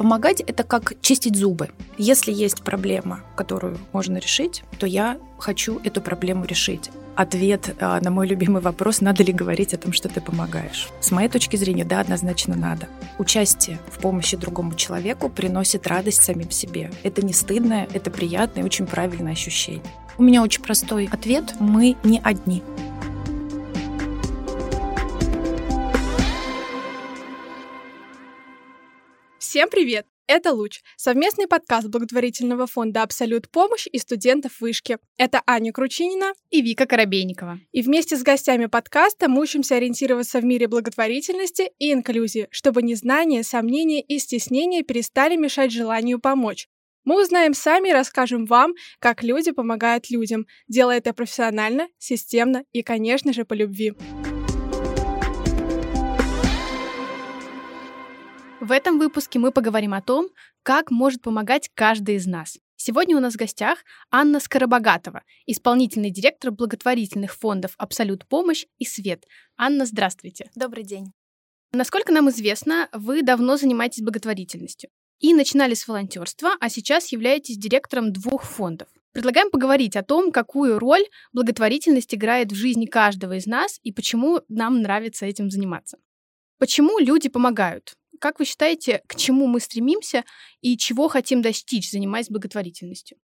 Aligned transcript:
Помогать— 0.00 0.40
это 0.46 0.62
как 0.62 0.94
чистить 1.02 1.36
зубы. 1.36 1.68
Если 1.98 2.32
есть 2.32 2.62
проблема, 2.62 3.20
которую 3.36 3.76
можно 3.92 4.16
решить, 4.16 4.64
то 4.78 4.86
я 4.86 5.18
хочу 5.38 5.78
эту 5.84 6.00
проблему 6.00 6.46
решить. 6.46 6.90
Ответ 7.16 7.76
а, 7.80 8.00
на 8.00 8.10
мой 8.10 8.26
любимый 8.26 8.62
вопрос, 8.62 9.02
надо 9.02 9.22
ли 9.22 9.34
говорить 9.34 9.74
о 9.74 9.76
том, 9.76 9.92
что 9.92 10.08
ты 10.08 10.22
помогаешь. 10.22 10.88
С 11.02 11.10
моей 11.10 11.28
точки 11.28 11.56
зрения, 11.56 11.84
да, 11.84 12.00
однозначно 12.00 12.56
надо. 12.56 12.88
Участие 13.18 13.78
в 13.90 13.98
помощи 13.98 14.38
другому 14.38 14.74
человеку 14.74 15.28
приносит 15.28 15.86
радость 15.86 16.22
самим 16.22 16.50
себе. 16.50 16.90
Это 17.02 17.20
не 17.20 17.34
стыдное, 17.34 17.86
это 17.92 18.10
приятное 18.10 18.64
очень 18.64 18.86
правильное 18.86 19.32
ощущение. 19.32 19.82
У 20.16 20.22
меня 20.22 20.42
очень 20.42 20.62
простой 20.62 21.10
ответ. 21.12 21.56
Мы 21.60 21.96
не 22.04 22.20
одни. 22.20 22.62
Всем 29.50 29.68
привет! 29.68 30.06
Это 30.28 30.52
«Луч»— 30.52 30.80
совместный 30.96 31.48
подкаст 31.48 31.88
благотворительного 31.88 32.68
фонда 32.68 33.02
«Абсолют 33.02 33.50
помощь» 33.50 33.88
и 33.90 33.98
студентов 33.98 34.60
вышки. 34.60 34.98
Это 35.16 35.42
Аня 35.44 35.72
Кручинина 35.72 36.34
и 36.50 36.62
Вика 36.62 36.86
Коробейникова. 36.86 37.58
И 37.72 37.82
вместе 37.82 38.16
с 38.16 38.22
гостями 38.22 38.66
подкаста 38.66 39.28
мы 39.28 39.42
учимся 39.42 39.74
ориентироваться 39.74 40.38
в 40.38 40.44
мире 40.44 40.68
благотворительности 40.68 41.72
и 41.80 41.92
инклюзии, 41.92 42.46
чтобы 42.52 42.82
незнание, 42.82 43.42
сомнения 43.42 44.00
и 44.02 44.20
стеснение 44.20 44.84
перестали 44.84 45.34
мешать 45.34 45.72
желанию 45.72 46.20
помочь. 46.20 46.68
Мы 47.02 47.20
узнаем 47.20 47.52
сами 47.52 47.88
и 47.88 47.92
расскажем 47.92 48.46
вам, 48.46 48.74
как 49.00 49.24
люди 49.24 49.50
помогают 49.50 50.10
людям, 50.10 50.46
делая 50.68 50.98
это 50.98 51.12
профессионально, 51.12 51.88
системно 51.98 52.62
и, 52.70 52.82
конечно 52.84 53.32
же, 53.32 53.44
по 53.44 53.54
любви. 53.54 53.94
В 58.60 58.72
этом 58.72 58.98
выпуске 58.98 59.38
мы 59.38 59.52
поговорим 59.52 59.94
о 59.94 60.02
том, 60.02 60.28
как 60.62 60.90
может 60.90 61.22
помогать 61.22 61.70
каждый 61.72 62.16
из 62.16 62.26
нас. 62.26 62.58
Сегодня 62.76 63.16
у 63.16 63.20
нас 63.20 63.32
в 63.32 63.38
гостях 63.38 63.78
Анна 64.10 64.38
Скоробогатова, 64.38 65.22
исполнительный 65.46 66.10
директор 66.10 66.50
благотворительных 66.50 67.34
фондов 67.34 67.72
«Абсолют 67.78 68.26
помощь» 68.28 68.66
и 68.76 68.84
«Свет». 68.84 69.24
Анна, 69.56 69.86
здравствуйте. 69.86 70.50
Добрый 70.54 70.84
день. 70.84 71.06
Насколько 71.72 72.12
нам 72.12 72.28
известно, 72.28 72.90
вы 72.92 73.22
давно 73.22 73.56
занимаетесь 73.56 74.02
благотворительностью 74.02 74.90
и 75.20 75.32
начинали 75.32 75.72
с 75.72 75.88
волонтерства, 75.88 76.50
а 76.60 76.68
сейчас 76.68 77.12
являетесь 77.12 77.56
директором 77.56 78.12
двух 78.12 78.44
фондов. 78.44 78.88
Предлагаем 79.12 79.50
поговорить 79.50 79.96
о 79.96 80.02
том, 80.02 80.32
какую 80.32 80.78
роль 80.78 81.06
благотворительность 81.32 82.14
играет 82.14 82.52
в 82.52 82.56
жизни 82.56 82.84
каждого 82.84 83.38
из 83.38 83.46
нас 83.46 83.80
и 83.82 83.90
почему 83.90 84.42
нам 84.48 84.82
нравится 84.82 85.24
этим 85.24 85.50
заниматься. 85.50 85.96
Почему 86.58 86.98
люди 86.98 87.30
помогают? 87.30 87.94
Как 88.20 88.38
вы 88.38 88.44
считаете, 88.44 89.02
к 89.06 89.16
чему 89.16 89.46
мы 89.46 89.60
стремимся 89.60 90.24
и 90.60 90.76
чего 90.76 91.08
хотим 91.08 91.40
достичь, 91.40 91.90
занимаясь 91.90 92.28
благотворительностью? 92.28 93.18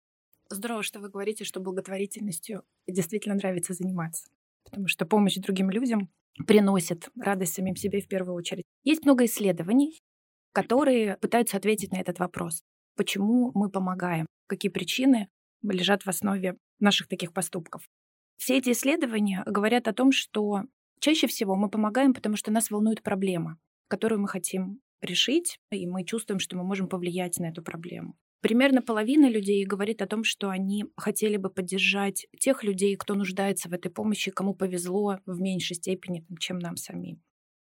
Здорово, 0.51 0.85
что 0.85 1.01
вы 1.01 1.09
говорите, 1.09 1.43
что 1.43 1.59
благотворительностью 1.59 2.63
действительно 2.87 3.35
нравится 3.35 3.75
заниматься. 3.75 4.29
Потому 4.63 4.87
что 4.87 5.05
помощь 5.05 5.35
другим 5.35 5.69
людям 5.71 6.11
приносит 6.47 7.09
радость 7.21 7.55
самим 7.55 7.75
себе 7.75 8.01
в 8.01 8.07
первую 8.07 8.37
очередь. 8.37 8.65
Есть 8.85 9.05
много 9.05 9.25
исследований, 9.25 10.01
которые 10.53 11.17
пытаются 11.17 11.57
ответить 11.57 11.91
на 11.91 12.01
этот 12.01 12.21
вопрос. 12.21 12.63
Почему 12.95 13.51
мы 13.53 13.71
помогаем? 13.71 14.27
Какие 14.47 14.71
причины 14.71 15.29
лежат 15.63 16.05
в 16.05 16.09
основе 16.09 16.57
наших 16.79 17.09
таких 17.09 17.33
поступков? 17.33 17.83
Все 18.37 18.59
эти 18.59 18.71
исследования 18.71 19.43
говорят 19.45 19.89
о 19.89 19.93
том, 19.93 20.13
что 20.13 20.63
чаще 21.01 21.27
всего 21.27 21.57
мы 21.57 21.69
помогаем, 21.69 22.15
потому 22.15 22.37
что 22.37 22.53
нас 22.53 22.71
волнует 22.71 23.03
проблема, 23.03 23.59
которую 23.89 24.21
мы 24.21 24.29
хотим 24.29 24.81
решить, 25.01 25.59
и 25.71 25.87
мы 25.87 26.05
чувствуем, 26.05 26.39
что 26.39 26.57
мы 26.57 26.65
можем 26.65 26.89
повлиять 26.89 27.39
на 27.39 27.47
эту 27.47 27.63
проблему. 27.63 28.17
Примерно 28.41 28.83
половина 28.83 29.29
людей 29.31 29.65
говорит 29.65 30.03
о 30.03 30.07
том, 30.07 30.23
что 30.23 30.51
они 30.51 30.85
хотели 30.97 31.39
бы 31.39 31.49
поддержать 31.49 32.27
тех 32.39 32.63
людей, 32.63 32.95
кто 32.97 33.15
нуждается 33.15 33.71
в 33.71 33.73
этой 33.73 33.91
помощи, 33.91 34.31
кому 34.31 34.55
повезло 34.55 35.19
в 35.25 35.41
меньшей 35.41 35.77
степени, 35.77 36.27
чем 36.39 36.59
нам 36.59 36.77
самим. 36.77 37.23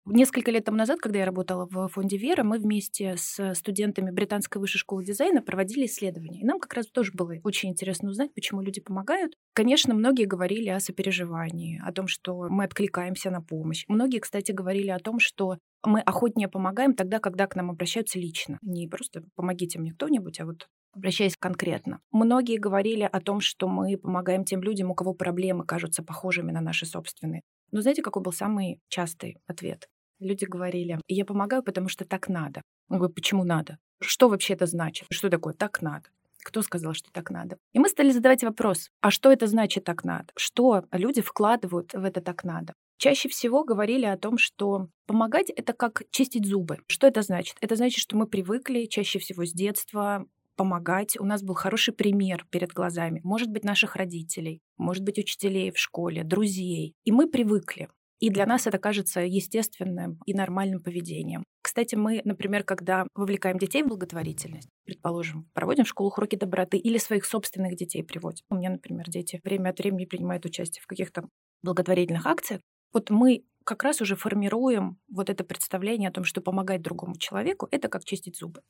Несколько 0.09 0.53
лет 0.53 0.65
тому 0.65 0.79
назад, 0.79 1.01
когда 1.01 1.19
я 1.19 1.25
работала 1.25 1.67
в 1.69 1.89
фонде 1.89 2.17
Вера, 2.17 2.45
мы 2.45 2.59
вместе 2.59 3.17
с 3.17 3.55
студентами 3.55 4.13
Британской 4.13 4.61
высшей 4.61 4.79
школы 4.79 5.05
дизайна 5.05 5.43
проводили 5.43 5.87
исследования. 5.87 6.43
И 6.43 6.45
нам 6.45 6.61
как 6.61 6.75
раз 6.75 6.87
тоже 6.87 7.11
было 7.13 7.35
очень 7.43 7.71
интересно 7.71 8.11
узнать, 8.11 8.33
почему 8.33 8.61
люди 8.61 8.81
помогают. 8.81 9.35
Конечно, 9.53 9.95
многие 9.95 10.27
говорили 10.27 10.69
о 10.69 10.79
сопереживании, 10.79 11.83
о 11.85 11.93
том, 11.93 12.07
что 12.07 12.47
мы 12.49 12.63
откликаемся 12.63 13.31
на 13.31 13.43
помощь. 13.43 13.85
Многие, 13.89 14.21
кстати, 14.21 14.53
говорили 14.53 14.91
о 14.91 15.01
том, 15.01 15.19
что 15.19 15.59
мы 15.87 16.01
охотнее 16.01 16.49
помогаем 16.49 16.95
тогда, 16.95 17.21
когда 17.21 17.47
к 17.47 17.57
нам 17.57 17.71
обращаются 17.71 18.19
лично. 18.19 18.59
Не 18.63 18.89
просто 18.89 19.23
«помогите 19.35 19.79
мне 19.79 19.93
кто-нибудь», 19.93 20.41
а 20.41 20.47
вот 20.47 20.69
обращаясь 20.93 21.37
конкретно. 21.37 22.01
Многие 22.11 22.59
говорили 22.59 23.09
о 23.11 23.21
том, 23.21 23.41
что 23.41 23.69
мы 23.69 23.97
помогаем 23.99 24.45
тем 24.45 24.63
людям, 24.63 24.91
у 24.91 24.95
кого 24.95 25.13
проблемы 25.13 25.65
кажутся 25.65 26.03
похожими 26.03 26.53
на 26.53 26.61
наши 26.61 26.87
собственные. 26.87 27.43
Но 27.71 27.83
знаете, 27.83 28.03
какой 28.03 28.23
был 28.23 28.33
самый 28.33 28.81
частый 28.89 29.37
ответ? 29.47 29.89
Люди 30.19 30.47
говорили, 30.47 30.99
я 31.09 31.25
помогаю, 31.27 31.63
потому 31.63 31.89
что 31.89 32.07
так 32.07 32.29
надо. 32.29 32.63
Он 32.89 32.97
говорит, 32.99 33.15
почему 33.15 33.45
надо? 33.45 33.77
Что 34.01 34.29
вообще 34.29 34.55
это 34.55 34.67
значит? 34.67 35.07
Что 35.11 35.29
такое 35.29 35.53
так 35.53 35.83
надо? 35.83 36.09
Кто 36.43 36.63
сказал, 36.63 36.95
что 36.95 37.11
так 37.13 37.31
надо? 37.31 37.59
И 37.73 37.79
мы 37.79 37.89
стали 37.89 38.11
задавать 38.11 38.45
вопрос, 38.45 38.89
а 39.01 39.11
что 39.11 39.31
это 39.31 39.47
значит 39.47 39.85
так 39.85 40.05
надо? 40.05 40.33
Что 40.37 40.85
люди 40.93 41.21
вкладывают 41.21 41.93
в 41.93 42.05
это 42.05 42.21
так 42.21 42.45
надо? 42.45 42.73
Чаще 42.99 43.29
всего 43.29 43.65
говорили 43.65 44.07
о 44.07 44.17
том, 44.17 44.39
что 44.39 44.89
помогать— 45.07 45.51
это 45.57 45.73
как 45.75 46.03
чистить 46.11 46.47
зубы. 46.47 46.79
Что 46.89 47.07
это 47.07 47.23
значит? 47.23 47.57
Это 47.61 47.77
значит, 47.77 48.01
что 48.01 48.17
мы 48.17 48.27
привыкли 48.27 48.87
чаще 48.87 49.19
всего 49.19 49.45
с 49.45 49.53
детства 49.53 50.27
помогать. 50.57 51.19
У 51.21 51.25
нас 51.25 51.43
был 51.43 51.55
хороший 51.55 51.93
пример 51.93 52.47
перед 52.51 52.73
глазами. 52.73 53.21
Может 53.23 53.51
быть, 53.51 53.65
наших 53.65 53.97
родителей, 53.97 54.61
может 54.79 55.05
быть, 55.05 55.19
учителей 55.19 55.71
в 55.71 55.79
школе, 55.79 56.25
друзей. 56.25 56.95
И 57.05 57.13
мы 57.13 57.29
привыкли. 57.29 57.89
И 58.19 58.31
для 58.31 58.47
нас 58.47 58.67
это 58.67 58.79
кажется 58.79 59.21
естественным 59.21 60.19
и 60.25 60.33
нормальным 60.33 60.83
поведением. 60.83 61.45
Кстати, 61.61 61.97
мы, 61.97 62.23
например, 62.25 62.65
когда 62.65 63.07
вовлекаем 63.15 63.59
детей 63.59 63.83
в 63.83 63.89
благотворительность, 63.89 64.71
предположим, 64.85 65.51
проводим 65.53 65.85
в 65.85 65.89
школах 65.89 66.17
уроки 66.17 66.37
доброты 66.37 66.79
или 66.79 66.97
своих 66.97 67.27
собственных 67.27 67.77
детей 67.77 68.03
приводим. 68.03 68.45
У 68.49 68.55
меня, 68.55 68.71
например, 68.71 69.05
дети 69.11 69.41
время 69.45 69.71
от 69.71 69.79
времени 69.79 70.07
принимают 70.07 70.47
участие 70.47 70.83
в 70.83 70.87
каких-то 70.87 71.29
благотворительных 71.63 72.25
акциях. 72.25 72.63
Вот 72.93 73.11
мы 73.11 73.45
как 73.65 73.83
раз 73.83 74.01
уже 74.01 74.17
формируем 74.17 74.99
вот 75.09 75.29
это 75.29 75.45
представление 75.45 76.09
о 76.09 76.13
том, 76.13 76.25
что 76.25 76.41
помогать 76.41 76.83
другому 76.83 77.17
человеку— 77.17 77.69
это 77.71 77.89
как 77.89 78.05
чистить 78.05 78.37
зубы. 78.37 78.63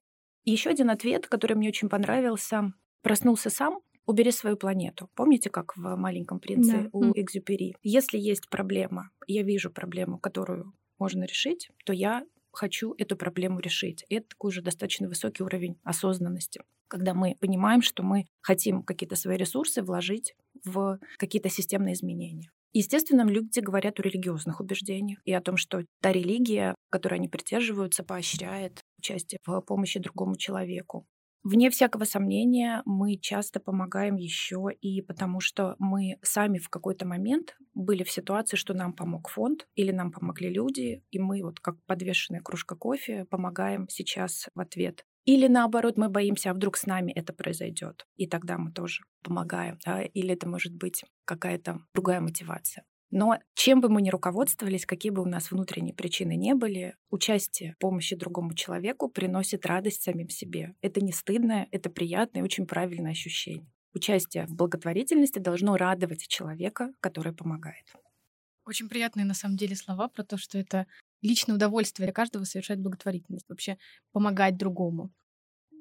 Еще 0.44 0.70
один 0.70 0.90
ответ, 0.90 1.26
который 1.26 1.56
мне 1.56 1.68
очень 1.68 1.88
понравился. 1.88 2.72
Проснулся 3.02 3.50
сам, 3.50 3.80
убери 4.06 4.30
свою 4.30 4.56
планету. 4.56 5.10
Помните, 5.14 5.50
как 5.50 5.76
в 5.76 5.96
«Маленьком 5.96 6.40
принце» 6.40 6.82
да. 6.82 6.88
у 6.92 7.12
Экзюпери? 7.12 7.76
Если 7.82 8.18
есть 8.18 8.48
проблема, 8.48 9.10
я 9.26 9.42
вижу 9.42 9.70
проблему, 9.70 10.18
которую 10.18 10.72
можно 10.98 11.24
решить, 11.24 11.68
то 11.84 11.92
я 11.92 12.24
хочу 12.52 12.94
эту 12.96 13.16
проблему 13.16 13.60
решить. 13.60 14.04
И 14.08 14.14
это 14.16 14.28
такой 14.30 14.48
уже 14.48 14.62
достаточно 14.62 15.08
высокий 15.08 15.42
уровень 15.42 15.78
осознанности, 15.82 16.62
когда 16.88 17.12
мы 17.12 17.36
понимаем, 17.38 17.82
что 17.82 18.02
мы 18.02 18.26
хотим 18.40 18.82
какие-то 18.82 19.16
свои 19.16 19.36
ресурсы 19.36 19.82
вложить 19.82 20.34
в 20.64 20.98
какие-то 21.18 21.50
системные 21.50 21.94
изменения. 21.94 22.50
Естественно, 22.78 23.22
люди 23.22 23.60
говорят 23.60 23.98
о 23.98 24.02
религиозных 24.02 24.60
убеждениях 24.60 25.18
и 25.24 25.32
о 25.32 25.40
том, 25.40 25.56
что 25.56 25.86
та 26.02 26.12
религия, 26.12 26.74
которой 26.90 27.14
они 27.14 27.26
придерживаются, 27.26 28.04
поощряет 28.04 28.82
участие 28.98 29.38
в 29.46 29.62
помощи 29.62 29.98
другому 29.98 30.36
человеку. 30.36 31.06
Вне 31.42 31.70
всякого 31.70 32.04
сомнения, 32.04 32.82
мы 32.84 33.16
часто 33.16 33.60
помогаем 33.60 34.16
еще 34.16 34.66
и 34.78 35.00
потому, 35.00 35.40
что 35.40 35.76
мы 35.78 36.18
сами 36.20 36.58
в 36.58 36.68
какой-то 36.68 37.06
момент 37.06 37.56
были 37.72 38.04
в 38.04 38.10
ситуации, 38.10 38.58
что 38.58 38.74
нам 38.74 38.92
помог 38.92 39.30
фонд 39.30 39.66
или 39.74 39.90
нам 39.90 40.12
помогли 40.12 40.50
люди, 40.50 41.02
и 41.10 41.18
мы 41.18 41.42
вот 41.42 41.60
как 41.60 41.76
подвешенная 41.86 42.42
кружка 42.42 42.76
кофе 42.76 43.24
помогаем 43.30 43.88
сейчас 43.88 44.50
в 44.54 44.60
ответ. 44.60 45.06
Или 45.26 45.48
наоборот, 45.48 45.98
мы 45.98 46.08
боимся, 46.08 46.50
а 46.50 46.54
вдруг 46.54 46.76
с 46.76 46.86
нами 46.86 47.12
это 47.12 47.32
произойдет, 47.32 48.06
и 48.16 48.28
тогда 48.28 48.58
мы 48.58 48.70
тоже 48.70 49.02
помогаем. 49.22 49.78
Да? 49.84 50.02
Или 50.02 50.34
это 50.34 50.48
может 50.48 50.72
быть 50.74 51.04
какая-то 51.24 51.80
другая 51.92 52.20
мотивация. 52.20 52.84
Но 53.10 53.38
чем 53.54 53.80
бы 53.80 53.88
мы 53.88 54.02
ни 54.02 54.10
руководствовались, 54.10 54.86
какие 54.86 55.10
бы 55.10 55.22
у 55.22 55.26
нас 55.26 55.50
внутренние 55.50 55.94
причины 55.94 56.36
не 56.36 56.54
были, 56.54 56.96
участие 57.10 57.74
в 57.74 57.78
помощи 57.78 58.16
другому 58.16 58.54
человеку 58.54 59.08
приносит 59.08 59.66
радость 59.66 60.02
самим 60.02 60.28
себе. 60.28 60.74
Это 60.80 61.00
не 61.00 61.12
стыдное, 61.12 61.68
это 61.70 61.90
приятное 61.90 62.42
и 62.42 62.44
очень 62.44 62.66
правильное 62.66 63.12
ощущение. 63.12 63.70
Участие 63.94 64.46
в 64.46 64.54
благотворительности 64.54 65.38
должно 65.38 65.76
радовать 65.76 66.26
человека, 66.28 66.92
который 67.00 67.32
помогает. 67.32 67.86
Очень 68.64 68.88
приятные 68.88 69.24
на 69.24 69.34
самом 69.34 69.56
деле 69.56 69.76
слова 69.76 70.08
про 70.08 70.24
то, 70.24 70.36
что 70.36 70.58
это 70.58 70.86
личное 71.22 71.54
удовольствие 71.54 72.06
для 72.06 72.12
каждого 72.12 72.44
совершать 72.44 72.78
благотворительность, 72.80 73.48
вообще 73.48 73.78
помогать 74.12 74.56
другому. 74.56 75.10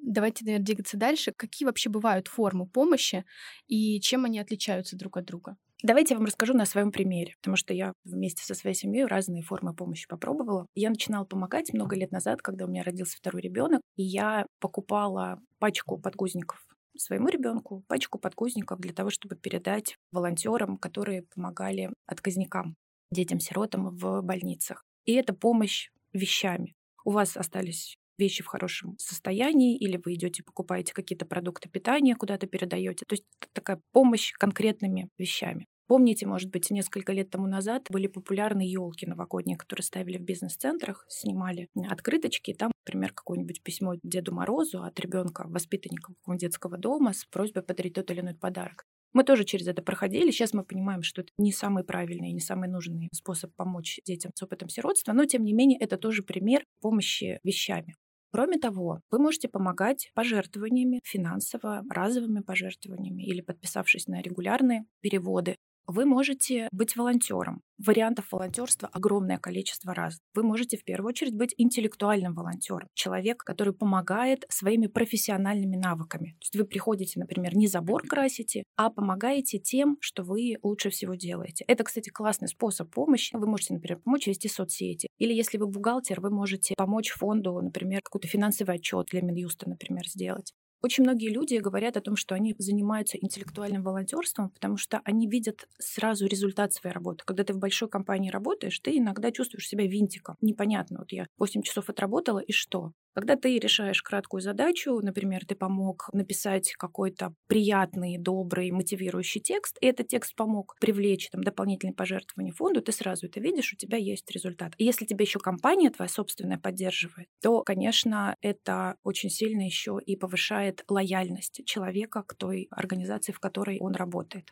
Давайте, 0.03 0.45
наверное, 0.45 0.65
двигаться 0.65 0.97
дальше. 0.97 1.33
Какие 1.35 1.65
вообще 1.65 1.89
бывают 1.89 2.27
формы 2.27 2.67
помощи 2.67 3.25
и 3.67 3.99
чем 4.01 4.25
они 4.25 4.39
отличаются 4.39 4.95
друг 4.95 5.17
от 5.17 5.25
друга? 5.25 5.57
Давайте 5.83 6.13
я 6.13 6.17
вам 6.17 6.27
расскажу 6.27 6.53
на 6.53 6.65
своем 6.65 6.91
примере, 6.91 7.33
потому 7.41 7.57
что 7.57 7.73
я 7.73 7.93
вместе 8.03 8.43
со 8.43 8.53
своей 8.55 8.75
семьей 8.75 9.05
разные 9.05 9.41
формы 9.43 9.73
помощи 9.73 10.07
попробовала. 10.07 10.67
Я 10.73 10.89
начинала 10.89 11.25
помогать 11.25 11.73
много 11.73 11.95
лет 11.95 12.11
назад, 12.11 12.41
когда 12.41 12.65
у 12.65 12.67
меня 12.67 12.83
родился 12.83 13.17
второй 13.17 13.41
ребенок, 13.41 13.81
и 13.95 14.03
я 14.03 14.45
покупала 14.59 15.39
пачку 15.59 15.97
подгузников 15.97 16.65
своему 16.97 17.27
ребенку, 17.27 17.83
пачку 17.87 18.17
подгузников 18.19 18.79
для 18.79 18.93
того, 18.93 19.09
чтобы 19.09 19.35
передать 19.35 19.97
волонтерам, 20.11 20.77
которые 20.77 21.23
помогали 21.23 21.91
отказникам, 22.05 22.75
детям-сиротам 23.11 23.89
в 23.95 24.21
больницах. 24.21 24.85
И 25.06 25.13
это 25.13 25.34
помощь 25.34 25.90
вещами. 26.13 26.75
У 27.04 27.12
вас 27.12 27.38
остались 27.38 27.98
вещи 28.18 28.44
в 28.44 28.48
хорошем 28.48 28.96
состоянии, 28.98 29.78
или 29.78 30.00
вы 30.04 30.13
идете 30.13 30.44
покупаете 30.44 30.94
какие-то 30.94 31.25
продукты 31.25 31.69
питания, 31.69 32.16
куда-то 32.16 32.48
передаете. 32.48 33.06
То 33.07 33.13
есть 33.13 33.25
такая 33.54 33.81
помощь 33.92 34.31
конкретными 34.34 35.10
вещами. 35.18 35.68
Помните, 35.88 36.25
может 36.25 36.50
быть, 36.50 36.72
несколько 36.72 37.13
лет 37.13 37.30
тому 37.30 37.46
назад 37.46 37.86
были 37.92 38.07
популярны 38.07 38.62
елки 38.62 39.06
новогодние, 39.06 39.56
которые 39.56 39.84
ставили 39.84 40.18
в 40.18 40.24
бизнес-центрах, 40.24 41.06
снимали 41.07 41.69
открыточки, 41.88 42.52
и 42.52 42.56
там, 42.56 42.72
например, 42.86 43.13
какое-нибудь 43.13 43.62
письмо 43.62 43.94
Деду 44.02 44.34
Морозу 44.34 44.81
от 44.81 45.00
ребенка, 45.00 45.46
воспитанника 45.48 46.13
детского 46.28 46.80
дома 46.80 47.13
с 47.13 47.25
просьбой 47.25 47.62
подарить 47.62 47.94
тот 47.94 48.10
или 48.10 48.22
иной 48.22 48.34
подарок. 48.34 48.86
Мы 49.15 49.23
тоже 49.23 49.45
через 49.45 49.65
это 49.67 49.81
проходили. 49.81 50.29
Сейчас 50.29 50.51
мы 50.51 50.65
понимаем, 50.65 51.01
что 51.01 51.21
это 51.21 51.31
не 51.38 51.53
самый 51.53 51.85
правильный 51.85 52.33
не 52.33 52.41
самый 52.41 52.67
нужный 52.67 53.07
способ 53.13 53.56
помочь 53.56 54.01
детям 54.06 54.31
с 54.35 54.44
опытом 54.44 54.67
сиротства, 54.67 55.13
но 55.13 55.23
тем 55.23 55.45
не 55.45 55.53
менее 55.53 55.79
это 55.79 55.97
тоже 55.97 56.21
пример 56.21 56.65
помощи 56.81 57.39
вещами. 57.41 57.95
Кроме 58.33 58.57
того, 58.57 59.00
вы 59.09 59.19
можете 59.19 59.47
помогать 59.47 60.12
пожертвованиями 60.15 61.00
финансово, 61.06 61.81
разовыми 61.89 62.41
пожертвованиями 62.41 63.23
или 63.23 63.39
подписавшись 63.39 64.07
на 64.07 64.21
регулярные 64.21 64.83
переводы 65.00 65.56
вы 65.87 66.05
можете 66.05 66.67
быть 66.71 66.95
волонтером. 66.95 67.61
Вариантов 67.77 68.31
волонтерства 68.31 68.89
огромное 68.91 69.37
количество 69.37 69.93
раз. 69.93 70.19
Вы 70.33 70.43
можете 70.43 70.77
в 70.77 70.83
первую 70.83 71.09
очередь 71.09 71.35
быть 71.35 71.53
интеллектуальным 71.57 72.33
волонтером. 72.33 72.87
Человек, 72.93 73.43
который 73.43 73.73
помогает 73.73 74.45
своими 74.49 74.87
профессиональными 74.87 75.75
навыками. 75.75 76.31
То 76.39 76.43
есть 76.43 76.55
вы 76.55 76.65
приходите, 76.65 77.19
например, 77.19 77.55
не 77.55 77.67
забор 77.67 78.03
красите, 78.07 78.63
а 78.77 78.89
помогаете 78.89 79.59
тем, 79.59 79.97
что 79.99 80.23
вы 80.23 80.57
лучше 80.63 80.89
всего 80.89 81.15
делаете. 81.15 81.65
Это, 81.67 81.83
кстати, 81.83 82.09
классный 82.09 82.47
способ 82.47 82.93
помощи. 82.93 83.35
Вы 83.35 83.47
можете, 83.47 83.73
например, 83.73 83.99
помочь 83.99 84.27
вести 84.27 84.47
соцсети. 84.47 85.09
Или 85.17 85.33
если 85.33 85.57
вы 85.57 85.67
бухгалтер, 85.67 86.21
вы 86.21 86.29
можете 86.29 86.75
помочь 86.77 87.11
фонду, 87.11 87.59
например, 87.61 88.01
какой-то 88.01 88.27
финансовый 88.27 88.75
отчет 88.75 89.07
для 89.11 89.21
Минюста, 89.21 89.69
например, 89.69 90.07
сделать. 90.07 90.53
Очень 90.85 91.03
многие 91.03 91.29
люди 91.29 91.55
говорят 91.55 91.97
о 91.97 92.01
том, 92.01 92.15
что 92.15 92.35
они 92.35 92.53
занимаются 92.59 93.17
интеллектуальным 93.17 93.81
волонтерством, 93.81 94.51
потому 94.51 94.77
что 94.77 95.01
они 95.03 95.27
видят 95.27 95.67
сразу 95.79 96.27
результат 96.27 96.73
своей 96.73 96.93
работы. 96.93 97.23
Когда 97.25 97.43
ты 97.43 97.53
в 97.53 97.57
большой 97.57 97.89
компании 97.89 98.29
работаешь, 98.29 98.79
ты 98.81 98.95
иногда 98.99 99.31
чувствуешь 99.31 99.67
себя 99.67 99.87
винтиком. 99.87 100.35
Непонятно, 100.41 100.99
вот 100.99 101.11
я 101.11 101.25
8 101.39 101.63
часов 101.63 101.89
отработала, 101.89 102.37
и 102.37 102.51
что? 102.51 102.91
Когда 103.15 103.38
ты 103.38 103.57
решаешь 103.59 104.03
краткую 104.03 104.41
задачу, 104.41 105.00
например, 105.01 105.45
ты 105.45 105.56
помог 105.56 106.09
написать 106.12 106.73
какой-то 106.73 107.33
приятный, 107.47 108.17
добрый, 108.17 108.71
мотивирующий 108.71 109.39
текст, 109.39 109.77
и 109.79 109.85
этот 109.85 110.09
текст 110.09 110.35
помог 110.35 110.75
привлечь 110.81 111.29
там, 111.29 111.41
дополнительные 111.41 111.94
пожертвования 111.94 112.51
фонду, 112.51 112.81
ты 112.81 112.91
сразу 112.91 113.27
это 113.27 113.39
видишь, 113.39 113.71
у 113.71 113.77
тебя 113.77 113.97
есть 113.97 114.29
результат. 114.31 114.73
И 114.77 114.83
если 114.83 115.06
тебя 115.06 115.23
еще 115.23 115.39
компания 115.39 115.91
твоя 115.91 116.09
собственная 116.09 116.57
поддерживает, 116.57 117.29
то, 117.41 117.63
конечно, 117.63 118.35
это 118.41 118.97
очень 119.01 119.29
сильно 119.29 119.61
еще 119.61 119.97
и 120.06 120.18
повышает 120.18 120.83
лояльность 120.89 121.61
человека 121.65 122.21
к 122.23 122.35
той 122.35 122.68
организации, 122.69 123.31
в 123.31 123.39
которой 123.39 123.79
он 123.79 123.95
работает. 123.95 124.51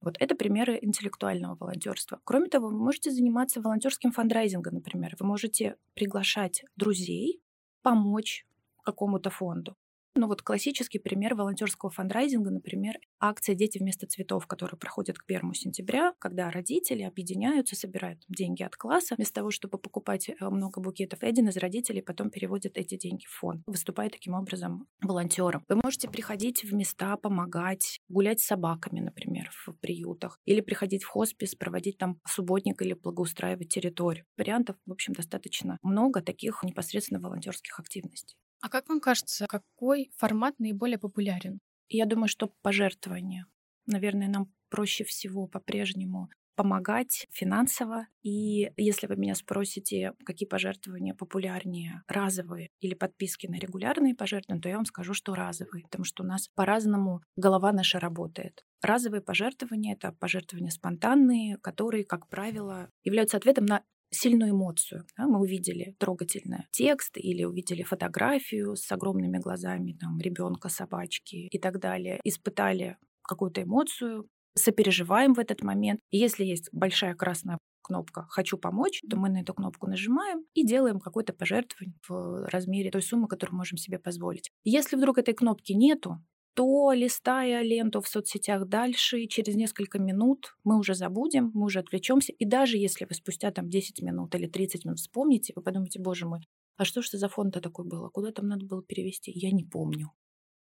Вот 0.00 0.16
это 0.18 0.34
примеры 0.34 0.78
интеллектуального 0.82 1.54
волонтерства. 1.54 2.20
Кроме 2.24 2.48
того, 2.48 2.68
вы 2.68 2.76
можете 2.76 3.12
заниматься 3.12 3.60
волонтерским 3.60 4.10
фандрайзингом, 4.10 4.74
например. 4.74 5.14
Вы 5.18 5.26
можете 5.26 5.76
приглашать 5.94 6.64
друзей, 6.76 7.40
помочь 7.84 8.46
какому-то 8.84 9.30
фонду. 9.30 9.76
Ну 10.16 10.28
вот 10.28 10.42
классический 10.42 11.00
пример 11.00 11.34
волонтерского 11.34 11.90
фандрайзинга, 11.90 12.50
например, 12.50 13.00
акция 13.18 13.56
«Дети 13.56 13.78
вместо 13.78 14.06
цветов», 14.06 14.46
которая 14.46 14.78
проходит 14.78 15.18
к 15.18 15.24
1 15.26 15.54
сентября, 15.54 16.14
когда 16.20 16.52
родители 16.52 17.02
объединяются, 17.02 17.74
собирают 17.74 18.22
деньги 18.28 18.62
от 18.62 18.76
класса, 18.76 19.16
вместо 19.16 19.34
того, 19.34 19.50
чтобы 19.50 19.76
покупать 19.76 20.28
э, 20.28 20.34
много 20.38 20.80
букетов, 20.80 21.24
один 21.24 21.48
из 21.48 21.56
родителей 21.56 22.00
потом 22.00 22.30
переводит 22.30 22.78
эти 22.78 22.96
деньги 22.96 23.24
в 23.26 23.30
фонд, 23.30 23.64
выступает 23.66 24.12
таким 24.12 24.34
образом 24.34 24.86
волонтером. 25.02 25.64
Вы 25.68 25.80
можете 25.82 26.08
приходить 26.08 26.62
в 26.62 26.72
места, 26.72 27.16
помогать, 27.16 27.98
гулять 28.08 28.38
с 28.38 28.46
собаками, 28.46 29.00
например, 29.00 29.50
в 29.66 29.72
приютах, 29.80 30.38
или 30.44 30.60
приходить 30.60 31.02
в 31.02 31.08
хоспис, 31.08 31.56
проводить 31.56 31.98
там 31.98 32.20
субботник 32.24 32.80
или 32.82 32.92
благоустраивать 32.92 33.70
территорию. 33.70 34.24
Вариантов, 34.38 34.76
в 34.86 34.92
общем, 34.92 35.12
достаточно 35.12 35.78
много 35.82 36.22
таких 36.22 36.62
непосредственно 36.62 37.18
волонтерских 37.18 37.80
активностей. 37.80 38.36
А 38.64 38.70
как 38.70 38.88
вам 38.88 38.98
кажется, 38.98 39.46
какой 39.46 40.10
формат 40.16 40.58
наиболее 40.58 40.96
популярен? 40.96 41.58
Я 41.90 42.06
думаю, 42.06 42.28
что 42.28 42.50
пожертвования. 42.62 43.46
Наверное, 43.84 44.26
нам 44.26 44.50
проще 44.70 45.04
всего 45.04 45.46
по-прежнему 45.46 46.30
помогать 46.56 47.26
финансово. 47.30 48.06
И 48.22 48.70
если 48.78 49.06
вы 49.06 49.16
меня 49.16 49.34
спросите, 49.34 50.14
какие 50.24 50.48
пожертвования 50.48 51.12
популярнее, 51.12 52.04
разовые 52.08 52.70
или 52.80 52.94
подписки 52.94 53.46
на 53.46 53.56
регулярные 53.56 54.14
пожертвования, 54.14 54.62
то 54.62 54.68
я 54.70 54.76
вам 54.76 54.86
скажу, 54.86 55.12
что 55.12 55.34
разовые, 55.34 55.84
потому 55.84 56.04
что 56.04 56.22
у 56.22 56.26
нас 56.26 56.48
по-разному 56.54 57.20
голова 57.36 57.70
наша 57.70 58.00
работает. 58.00 58.64
Разовые 58.80 59.20
пожертвования— 59.20 59.94
это 59.94 60.12
пожертвования 60.12 60.70
спонтанные, 60.70 61.58
которые, 61.58 62.04
как 62.04 62.28
правило, 62.28 62.88
являются 63.02 63.36
ответом 63.36 63.66
на 63.66 63.82
сильную 64.14 64.52
эмоцию. 64.52 65.04
Да? 65.16 65.26
Мы 65.26 65.40
увидели 65.40 65.94
трогательный 65.98 66.66
текст 66.70 67.16
или 67.16 67.44
увидели 67.44 67.82
фотографию 67.82 68.76
с 68.76 68.90
огромными 68.92 69.38
глазами 69.38 69.96
там, 70.00 70.18
ребенка, 70.18 70.68
собачки 70.68 71.48
и 71.48 71.58
так 71.58 71.80
далее. 71.80 72.20
Испытали 72.24 72.96
какую-то 73.22 73.62
эмоцию, 73.62 74.28
сопереживаем 74.54 75.34
в 75.34 75.38
этот 75.38 75.62
момент. 75.62 76.00
И 76.10 76.18
если 76.18 76.44
есть 76.44 76.68
большая 76.72 77.14
красная 77.14 77.58
кнопка 77.82 78.26
«Хочу 78.30 78.56
помочь», 78.56 79.02
то 79.08 79.16
мы 79.16 79.28
на 79.28 79.42
эту 79.42 79.52
кнопку 79.54 79.86
нажимаем 79.86 80.44
и 80.54 80.66
делаем 80.66 80.98
какое-то 80.98 81.32
пожертвование 81.34 81.94
в 82.08 82.48
размере 82.48 82.90
той 82.90 83.02
суммы, 83.02 83.28
которую 83.28 83.56
можем 83.56 83.76
себе 83.76 83.98
позволить. 83.98 84.50
Если 84.64 84.96
вдруг 84.96 85.18
этой 85.18 85.34
кнопки 85.34 85.72
нету, 85.72 86.18
то, 86.54 86.92
листая 86.92 87.62
ленту 87.62 88.00
в 88.00 88.08
соцсетях 88.08 88.66
дальше, 88.66 89.26
через 89.26 89.56
несколько 89.56 89.98
минут 89.98 90.56
мы 90.64 90.78
уже 90.78 90.94
забудем, 90.94 91.50
мы 91.54 91.66
уже 91.66 91.80
отвлечемся. 91.80 92.32
И 92.32 92.44
даже 92.44 92.78
если 92.78 93.04
вы 93.04 93.14
спустя 93.14 93.50
там 93.50 93.68
10 93.68 94.02
минут 94.02 94.34
или 94.34 94.46
30 94.46 94.84
минут 94.84 94.98
вспомните, 94.98 95.52
вы 95.56 95.62
подумаете, 95.62 96.00
боже 96.00 96.26
мой, 96.26 96.40
а 96.76 96.84
что 96.84 97.02
ж 97.02 97.10
за 97.10 97.28
фонд-то 97.28 97.60
такой 97.60 97.84
было? 97.84 98.08
Куда 98.08 98.32
там 98.32 98.48
надо 98.48 98.66
было 98.66 98.82
перевести? 98.82 99.32
Я 99.34 99.50
не 99.50 99.64
помню. 99.64 100.12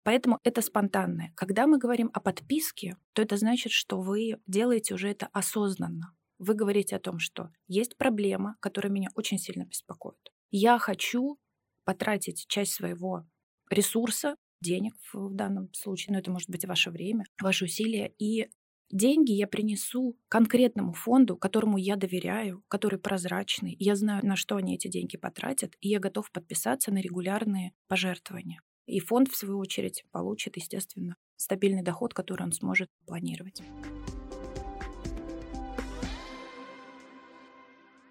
Поэтому 0.02 0.38
это 0.44 0.62
спонтанное. 0.62 1.32
Когда 1.36 1.66
мы 1.66 1.78
говорим 1.78 2.10
о 2.12 2.20
подписке, 2.20 2.96
то 3.12 3.22
это 3.22 3.36
значит, 3.36 3.72
что 3.72 4.00
вы 4.00 4.40
делаете 4.46 4.94
уже 4.94 5.10
это 5.10 5.28
осознанно. 5.32 6.14
Вы 6.38 6.54
говорите 6.54 6.96
о 6.96 7.00
том, 7.00 7.18
что 7.18 7.50
есть 7.68 7.96
проблема, 7.98 8.56
которая 8.60 8.90
меня 8.90 9.10
очень 9.14 9.38
сильно 9.38 9.64
беспокоит. 9.64 10.32
Я 10.50 10.78
хочу 10.78 11.38
потратить 11.84 12.46
часть 12.48 12.72
своего 12.72 13.26
ресурса 13.68 14.36
денег 14.60 14.94
в 15.12 15.34
данном 15.34 15.72
случае, 15.72 16.12
но 16.12 16.18
это 16.18 16.30
может 16.30 16.50
быть 16.50 16.64
ваше 16.64 16.90
время, 16.90 17.24
ваши 17.40 17.64
усилия. 17.64 18.12
И 18.18 18.48
деньги 18.90 19.32
я 19.32 19.46
принесу 19.46 20.18
конкретному 20.28 20.92
фонду, 20.92 21.36
которому 21.36 21.78
я 21.78 21.96
доверяю, 21.96 22.62
который 22.68 22.98
прозрачный. 22.98 23.76
Я 23.78 23.96
знаю, 23.96 24.24
на 24.24 24.36
что 24.36 24.56
они 24.56 24.74
эти 24.74 24.88
деньги 24.88 25.16
потратят, 25.16 25.74
и 25.80 25.88
я 25.88 25.98
готов 25.98 26.30
подписаться 26.30 26.92
на 26.92 26.98
регулярные 26.98 27.72
пожертвования. 27.88 28.60
И 28.86 28.98
фонд, 28.98 29.28
в 29.28 29.36
свою 29.36 29.58
очередь, 29.58 30.04
получит, 30.10 30.56
естественно, 30.56 31.16
стабильный 31.36 31.82
доход, 31.82 32.12
который 32.12 32.42
он 32.42 32.52
сможет 32.52 32.88
планировать. 33.06 33.62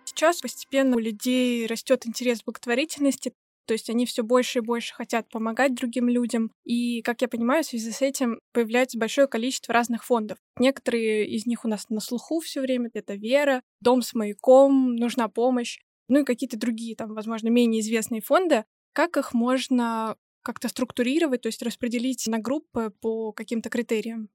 Сейчас 0.06 0.42
постепенно 0.42 0.98
у 0.98 1.00
людей 1.00 1.66
растет 1.66 2.06
интерес 2.06 2.42
к 2.42 2.46
благотворительности, 2.46 3.34
то 3.70 3.74
есть 3.74 3.88
они 3.92 4.08
все 4.08 4.24
больше 4.24 4.58
и 4.58 4.62
больше 4.64 4.96
хотят 4.96 5.30
помогать 5.30 5.76
другим 5.76 6.10
людям. 6.10 6.52
И, 6.64 7.04
как 7.04 7.22
я 7.22 7.28
понимаю, 7.28 7.64
в 7.64 7.68
связи 7.68 7.92
с 7.92 8.02
этим 8.02 8.40
появляется 8.52 8.98
большое 8.98 9.28
количество 9.28 9.76
разных 9.76 10.04
фондов. 10.06 10.40
Некоторые 10.58 11.30
из 11.30 11.46
них 11.46 11.66
у 11.66 11.68
нас 11.68 11.88
на 11.90 12.00
слуху 12.00 12.40
все 12.40 12.62
время. 12.62 12.90
Это 12.96 13.14
Вера, 13.14 13.62
Дом 13.80 14.02
с 14.02 14.16
маяком, 14.16 14.96
Нужна 14.96 15.28
помощь. 15.28 15.78
Ну 16.08 16.22
и 16.22 16.26
какие-то 16.26 16.58
другие, 16.58 16.96
там, 16.96 17.14
возможно, 17.14 17.50
менее 17.50 17.82
известные 17.82 18.22
фонды. 18.22 18.66
Как 18.94 19.18
их 19.18 19.36
можно 19.36 20.16
как-то 20.42 20.68
структурировать, 20.68 21.42
то 21.42 21.48
есть 21.50 21.62
распределить 21.62 22.26
на 22.26 22.40
группы 22.40 22.92
по 23.02 23.34
каким-то 23.34 23.70
критериям? 23.70 24.30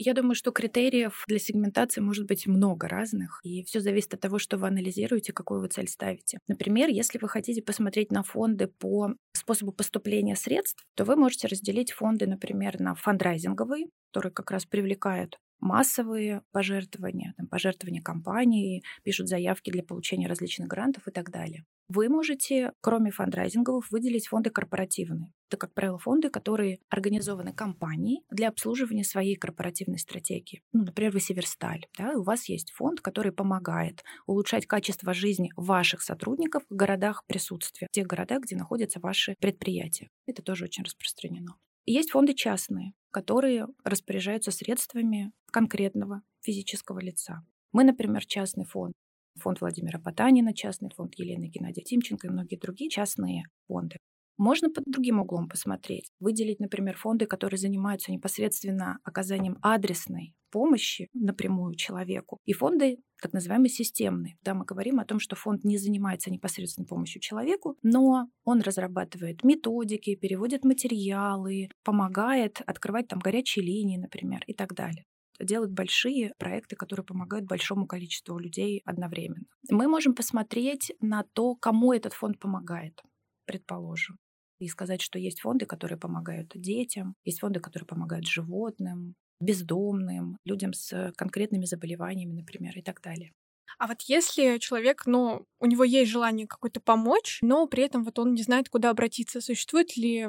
Я 0.00 0.14
думаю, 0.14 0.36
что 0.36 0.52
критериев 0.52 1.24
для 1.26 1.40
сегментации 1.40 2.00
может 2.00 2.26
быть 2.26 2.46
много 2.46 2.86
разных, 2.88 3.40
и 3.42 3.64
все 3.64 3.80
зависит 3.80 4.14
от 4.14 4.20
того, 4.20 4.38
что 4.38 4.56
вы 4.56 4.68
анализируете, 4.68 5.32
какую 5.32 5.60
вы 5.60 5.66
цель 5.68 5.88
ставите. 5.88 6.38
Например, 6.46 6.88
если 6.88 7.18
вы 7.18 7.28
хотите 7.28 7.62
посмотреть 7.62 8.12
на 8.12 8.22
фонды 8.22 8.68
по 8.68 9.14
способу 9.32 9.72
поступления 9.72 10.36
средств, 10.36 10.84
то 10.94 11.04
вы 11.04 11.16
можете 11.16 11.48
разделить 11.48 11.90
фонды, 11.90 12.28
например, 12.28 12.78
на 12.78 12.94
фандрайзинговые, 12.94 13.86
которые 14.12 14.32
как 14.32 14.52
раз 14.52 14.66
привлекают 14.66 15.36
массовые 15.58 16.42
пожертвования, 16.52 17.34
там, 17.36 17.48
пожертвования 17.48 18.00
компании, 18.00 18.84
пишут 19.02 19.28
заявки 19.28 19.70
для 19.70 19.82
получения 19.82 20.28
различных 20.28 20.68
грантов 20.68 21.08
и 21.08 21.10
так 21.10 21.30
далее. 21.32 21.64
Вы 21.88 22.10
можете, 22.10 22.72
кроме 22.82 23.10
фандрайзинговых, 23.10 23.90
выделить 23.90 24.28
фонды 24.28 24.50
корпоративные. 24.50 25.32
Это, 25.48 25.56
как 25.56 25.72
правило, 25.72 25.98
фонды, 25.98 26.28
которые 26.28 26.80
организованы 26.90 27.54
компанией 27.54 28.22
для 28.30 28.48
обслуживания 28.48 29.04
своей 29.04 29.36
корпоративной 29.36 29.98
стратегии. 29.98 30.62
Ну, 30.74 30.84
например, 30.84 31.12
вы 31.12 31.20
Северсталь. 31.20 31.86
Да, 31.96 32.12
у 32.12 32.22
вас 32.22 32.50
есть 32.50 32.72
фонд, 32.72 33.00
который 33.00 33.32
помогает 33.32 34.04
улучшать 34.26 34.66
качество 34.66 35.14
жизни 35.14 35.50
ваших 35.56 36.02
сотрудников 36.02 36.62
в 36.68 36.74
городах 36.74 37.24
присутствия, 37.26 37.86
в 37.90 37.94
тех 37.94 38.06
городах, 38.06 38.42
где 38.42 38.54
находятся 38.54 39.00
ваши 39.00 39.34
предприятия. 39.40 40.10
Это 40.26 40.42
тоже 40.42 40.64
очень 40.64 40.84
распространено. 40.84 41.56
И 41.86 41.92
есть 41.92 42.10
фонды 42.10 42.34
частные, 42.34 42.92
которые 43.10 43.66
распоряжаются 43.82 44.50
средствами 44.50 45.32
конкретного 45.50 46.20
физического 46.42 46.98
лица. 46.98 47.46
Мы, 47.72 47.84
например, 47.84 48.26
частный 48.26 48.66
фонд 48.66 48.92
фонд 49.38 49.60
Владимира 49.60 49.98
Потанина, 49.98 50.54
частный 50.54 50.90
фонд 50.94 51.14
Елены 51.16 51.48
Геннадия 51.48 51.82
Тимченко 51.82 52.26
и 52.26 52.30
многие 52.30 52.56
другие 52.56 52.90
частные 52.90 53.44
фонды. 53.66 53.96
Можно 54.38 54.70
под 54.70 54.84
другим 54.86 55.18
углом 55.18 55.48
посмотреть, 55.48 56.12
выделить, 56.20 56.60
например, 56.60 56.96
фонды, 56.96 57.26
которые 57.26 57.58
занимаются 57.58 58.12
непосредственно 58.12 59.00
оказанием 59.02 59.58
адресной 59.62 60.32
помощи 60.52 61.08
напрямую 61.12 61.74
человеку, 61.74 62.38
и 62.44 62.52
фонды 62.52 62.98
так 63.20 63.32
называемые 63.32 63.68
системные. 63.68 64.36
Да, 64.42 64.54
мы 64.54 64.64
говорим 64.64 65.00
о 65.00 65.04
том, 65.04 65.18
что 65.18 65.34
фонд 65.34 65.64
не 65.64 65.76
занимается 65.76 66.30
непосредственно 66.30 66.86
помощью 66.86 67.20
человеку, 67.20 67.76
но 67.82 68.28
он 68.44 68.60
разрабатывает 68.60 69.42
методики, 69.42 70.14
переводит 70.14 70.64
материалы, 70.64 71.68
помогает 71.82 72.62
открывать 72.64 73.08
там 73.08 73.18
горячие 73.18 73.64
линии, 73.64 73.98
например, 73.98 74.44
и 74.46 74.54
так 74.54 74.72
далее 74.72 75.04
делать 75.40 75.70
большие 75.70 76.34
проекты, 76.38 76.76
которые 76.76 77.04
помогают 77.04 77.46
большому 77.46 77.86
количеству 77.86 78.38
людей 78.38 78.82
одновременно. 78.84 79.46
Мы 79.70 79.88
можем 79.88 80.14
посмотреть 80.14 80.92
на 81.00 81.24
то, 81.32 81.54
кому 81.54 81.92
этот 81.92 82.12
фонд 82.12 82.38
помогает, 82.38 83.02
предположим. 83.46 84.18
И 84.58 84.66
сказать, 84.68 85.00
что 85.00 85.18
есть 85.18 85.40
фонды, 85.40 85.66
которые 85.66 85.98
помогают 85.98 86.52
детям, 86.54 87.14
есть 87.24 87.40
фонды, 87.40 87.60
которые 87.60 87.86
помогают 87.86 88.26
животным, 88.26 89.14
бездомным, 89.40 90.36
людям 90.44 90.72
с 90.72 91.12
конкретными 91.16 91.64
заболеваниями, 91.64 92.32
например, 92.32 92.76
и 92.76 92.82
так 92.82 93.00
далее. 93.00 93.32
А 93.78 93.86
вот 93.86 94.02
если 94.02 94.58
человек, 94.58 95.04
ну, 95.06 95.46
у 95.60 95.66
него 95.66 95.84
есть 95.84 96.10
желание 96.10 96.46
какой-то 96.46 96.80
помочь, 96.80 97.38
но 97.42 97.66
при 97.66 97.84
этом 97.84 98.04
вот 98.04 98.18
он 98.18 98.34
не 98.34 98.42
знает, 98.42 98.68
куда 98.68 98.90
обратиться, 98.90 99.40
существуют 99.40 99.96
ли 99.96 100.26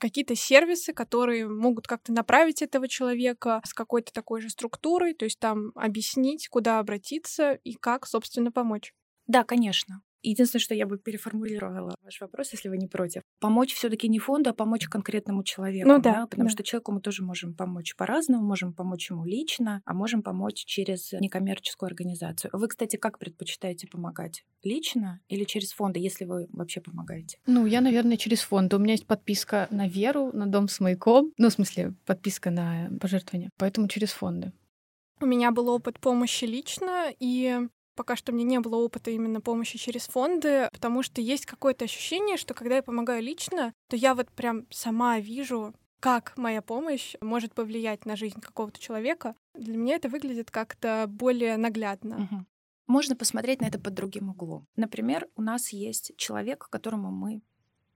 какие-то 0.00 0.34
сервисы, 0.36 0.92
которые 0.92 1.48
могут 1.48 1.86
как-то 1.86 2.12
направить 2.12 2.62
этого 2.62 2.88
человека 2.88 3.60
с 3.64 3.74
какой-то 3.74 4.12
такой 4.12 4.40
же 4.40 4.50
структурой, 4.50 5.14
то 5.14 5.24
есть 5.24 5.38
там 5.38 5.72
объяснить, 5.74 6.48
куда 6.48 6.78
обратиться 6.78 7.52
и 7.52 7.74
как, 7.74 8.06
собственно, 8.06 8.52
помочь? 8.52 8.94
Да, 9.26 9.44
конечно. 9.44 10.02
Единственное, 10.28 10.60
что 10.60 10.74
я 10.74 10.86
бы 10.86 10.98
переформулировала 10.98 11.94
ваш 12.02 12.20
вопрос, 12.20 12.52
если 12.52 12.68
вы 12.68 12.78
не 12.78 12.86
против. 12.86 13.22
Помочь 13.40 13.74
все 13.74 13.90
таки 13.90 14.08
не 14.08 14.18
фонду, 14.18 14.50
а 14.50 14.54
помочь 14.54 14.88
конкретному 14.88 15.44
человеку. 15.44 15.88
Ну 15.88 16.00
да. 16.00 16.12
да 16.12 16.26
потому 16.26 16.48
да. 16.48 16.52
что 16.52 16.62
человеку 16.62 16.92
мы 16.92 17.00
тоже 17.00 17.22
можем 17.22 17.54
помочь 17.54 17.94
по-разному, 17.96 18.44
можем 18.44 18.72
помочь 18.72 19.10
ему 19.10 19.24
лично, 19.24 19.82
а 19.84 19.94
можем 19.94 20.22
помочь 20.22 20.64
через 20.64 21.12
некоммерческую 21.12 21.88
организацию. 21.88 22.50
Вы, 22.54 22.68
кстати, 22.68 22.96
как 22.96 23.18
предпочитаете 23.18 23.86
помогать? 23.86 24.44
Лично 24.62 25.20
или 25.28 25.44
через 25.44 25.72
фонды, 25.72 26.00
если 26.00 26.24
вы 26.24 26.46
вообще 26.50 26.80
помогаете? 26.80 27.38
Ну, 27.46 27.66
я, 27.66 27.80
наверное, 27.80 28.16
через 28.16 28.40
фонды. 28.40 28.76
У 28.76 28.78
меня 28.78 28.92
есть 28.92 29.06
подписка 29.06 29.68
на 29.70 29.86
Веру, 29.86 30.30
на 30.32 30.46
Дом 30.46 30.68
с 30.68 30.80
маяком. 30.80 31.32
Ну, 31.36 31.50
в 31.50 31.52
смысле, 31.52 31.94
подписка 32.06 32.50
на 32.50 32.90
пожертвования. 33.00 33.50
Поэтому 33.58 33.88
через 33.88 34.12
фонды. 34.12 34.52
У 35.20 35.26
меня 35.26 35.52
был 35.52 35.68
опыт 35.68 36.00
помощи 36.00 36.44
лично, 36.44 37.12
и 37.20 37.60
Пока 37.94 38.16
что 38.16 38.32
мне 38.32 38.44
не 38.44 38.60
было 38.60 38.76
опыта 38.76 39.10
именно 39.10 39.40
помощи 39.40 39.78
через 39.78 40.06
фонды, 40.06 40.68
потому 40.72 41.02
что 41.02 41.20
есть 41.20 41.46
какое-то 41.46 41.84
ощущение, 41.84 42.36
что 42.36 42.54
когда 42.54 42.76
я 42.76 42.82
помогаю 42.82 43.22
лично, 43.22 43.72
то 43.88 43.96
я 43.96 44.14
вот 44.14 44.30
прям 44.32 44.66
сама 44.70 45.20
вижу, 45.20 45.74
как 46.00 46.36
моя 46.36 46.60
помощь 46.60 47.14
может 47.20 47.54
повлиять 47.54 48.04
на 48.04 48.16
жизнь 48.16 48.40
какого-то 48.40 48.78
человека. 48.78 49.36
Для 49.54 49.76
меня 49.76 49.94
это 49.94 50.08
выглядит 50.08 50.50
как-то 50.50 51.06
более 51.08 51.56
наглядно. 51.56 52.28
Угу. 52.30 52.44
Можно 52.88 53.16
посмотреть 53.16 53.60
на 53.60 53.66
это 53.66 53.78
под 53.78 53.94
другим 53.94 54.28
углом. 54.28 54.66
Например, 54.76 55.28
у 55.36 55.42
нас 55.42 55.70
есть 55.70 56.12
человек, 56.16 56.68
которому 56.68 57.10
мы 57.10 57.42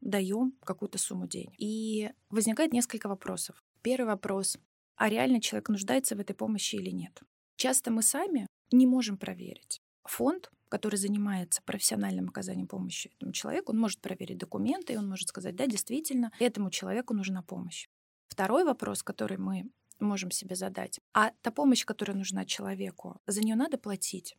даем 0.00 0.54
какую-то 0.64 0.96
сумму 0.96 1.26
денег. 1.26 1.52
И 1.58 2.10
возникает 2.30 2.72
несколько 2.72 3.08
вопросов. 3.08 3.62
Первый 3.82 4.06
вопрос, 4.06 4.56
а 4.96 5.10
реально 5.10 5.40
человек 5.40 5.68
нуждается 5.68 6.16
в 6.16 6.20
этой 6.20 6.34
помощи 6.34 6.76
или 6.76 6.90
нет? 6.90 7.20
Часто 7.56 7.90
мы 7.90 8.02
сами 8.02 8.46
не 8.70 8.86
можем 8.86 9.18
проверить 9.18 9.82
фонд, 10.10 10.50
который 10.68 10.96
занимается 10.96 11.62
профессиональным 11.62 12.28
оказанием 12.28 12.66
помощи 12.66 13.10
этому 13.16 13.32
человеку, 13.32 13.72
он 13.72 13.78
может 13.78 14.00
проверить 14.00 14.38
документы, 14.38 14.92
и 14.92 14.96
он 14.96 15.08
может 15.08 15.28
сказать, 15.28 15.56
да, 15.56 15.66
действительно, 15.66 16.32
этому 16.38 16.70
человеку 16.70 17.14
нужна 17.14 17.42
помощь. 17.42 17.88
Второй 18.28 18.64
вопрос, 18.64 19.02
который 19.02 19.38
мы 19.38 19.70
можем 20.00 20.30
себе 20.30 20.54
задать, 20.54 21.00
а 21.12 21.32
та 21.40 21.50
помощь, 21.50 21.84
которая 21.84 22.16
нужна 22.16 22.44
человеку, 22.44 23.20
за 23.26 23.40
нее 23.40 23.56
надо 23.56 23.78
платить 23.78 24.36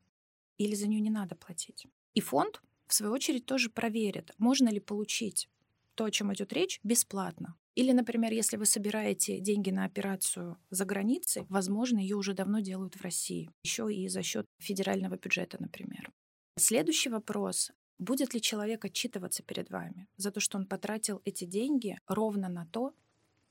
или 0.58 0.76
за 0.76 0.88
нее 0.88 1.02
не 1.02 1.10
надо 1.10 1.36
платить? 1.36 1.88
И 2.14 2.22
фонд, 2.22 2.62
в 2.88 2.94
свою 2.94 3.14
очередь, 3.14 3.46
тоже 3.46 3.70
проверит, 3.70 4.34
можно 4.38 4.70
ли 4.70 4.80
получить 4.80 5.50
то, 5.96 6.06
о 6.06 6.12
чем 6.12 6.34
идет 6.34 6.54
речь, 6.54 6.80
бесплатно. 6.84 7.56
Или, 7.76 7.92
например, 7.92 8.34
если 8.34 8.58
вы 8.58 8.66
собираете 8.66 9.40
деньги 9.40 9.70
на 9.70 9.86
операцию 9.86 10.58
за 10.70 10.86
границей, 10.86 11.46
возможно, 11.50 12.00
ее 12.00 12.16
уже 12.16 12.34
давно 12.34 12.60
делают 12.60 12.96
в 12.96 13.02
России, 13.02 13.50
еще 13.64 13.94
и 13.94 14.08
за 14.08 14.24
счет 14.24 14.46
федерального 14.60 15.18
бюджета, 15.18 15.58
например. 15.60 16.12
Следующий 16.58 17.10
вопрос. 17.10 17.72
Будет 17.98 18.34
ли 18.34 18.42
человек 18.42 18.86
отчитываться 18.86 19.44
перед 19.44 19.70
вами 19.70 20.08
за 20.18 20.32
то, 20.32 20.40
что 20.40 20.58
он 20.58 20.66
потратил 20.66 21.22
эти 21.26 21.46
деньги 21.46 21.98
ровно 22.08 22.50
на 22.50 22.66
то, 22.66 22.94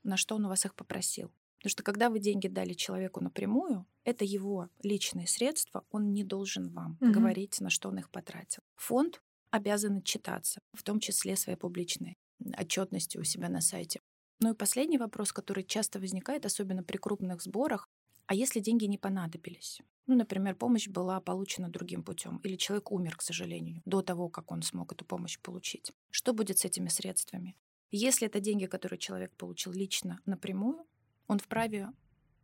на 0.02 0.16
что 0.16 0.36
он 0.36 0.46
у 0.46 0.48
вас 0.48 0.64
их 0.64 0.74
попросил? 0.74 1.30
Потому 1.58 1.70
что 1.70 1.82
когда 1.82 2.08
вы 2.08 2.18
деньги 2.18 2.48
дали 2.48 2.72
человеку 2.72 3.20
напрямую, 3.20 3.86
это 4.04 4.24
его 4.24 4.68
личные 4.82 5.26
средства, 5.26 5.84
он 5.90 6.12
не 6.12 6.22
должен 6.22 6.68
вам 6.70 6.96
угу. 7.00 7.12
говорить, 7.12 7.60
на 7.60 7.68
что 7.68 7.88
он 7.88 7.98
их 7.98 8.10
потратил. 8.10 8.62
Фонд 8.76 9.20
обязан 9.50 9.98
отчитаться, 9.98 10.60
в 10.72 10.82
том 10.82 11.00
числе 11.00 11.36
своей 11.36 11.58
публичной 11.58 12.16
отчетностью 12.56 13.20
у 13.20 13.24
себя 13.24 13.48
на 13.48 13.60
сайте. 13.60 14.00
Ну 14.40 14.52
и 14.52 14.56
последний 14.56 14.98
вопрос, 14.98 15.32
который 15.32 15.64
часто 15.64 15.98
возникает, 15.98 16.46
особенно 16.46 16.82
при 16.82 16.96
крупных 16.96 17.42
сборах, 17.42 17.88
а 18.26 18.34
если 18.34 18.60
деньги 18.60 18.84
не 18.84 18.98
понадобились? 18.98 19.80
Ну, 20.06 20.14
например, 20.14 20.54
помощь 20.54 20.88
была 20.88 21.20
получена 21.20 21.68
другим 21.68 22.02
путем, 22.02 22.38
или 22.44 22.56
человек 22.56 22.92
умер, 22.92 23.16
к 23.16 23.22
сожалению, 23.22 23.82
до 23.84 24.02
того, 24.02 24.28
как 24.28 24.52
он 24.52 24.62
смог 24.62 24.92
эту 24.92 25.04
помощь 25.04 25.38
получить. 25.38 25.92
Что 26.10 26.32
будет 26.32 26.58
с 26.58 26.64
этими 26.64 26.88
средствами? 26.88 27.56
Если 27.90 28.26
это 28.26 28.40
деньги, 28.40 28.66
которые 28.66 28.98
человек 28.98 29.34
получил 29.36 29.72
лично 29.72 30.20
напрямую, 30.26 30.86
он 31.26 31.38
вправе 31.38 31.88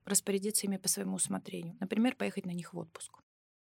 распорядиться 0.04 0.66
ими 0.66 0.78
по 0.78 0.88
своему 0.88 1.16
усмотрению, 1.16 1.76
например, 1.80 2.16
поехать 2.16 2.46
на 2.46 2.52
них 2.52 2.74
в 2.74 2.78
отпуск. 2.78 3.20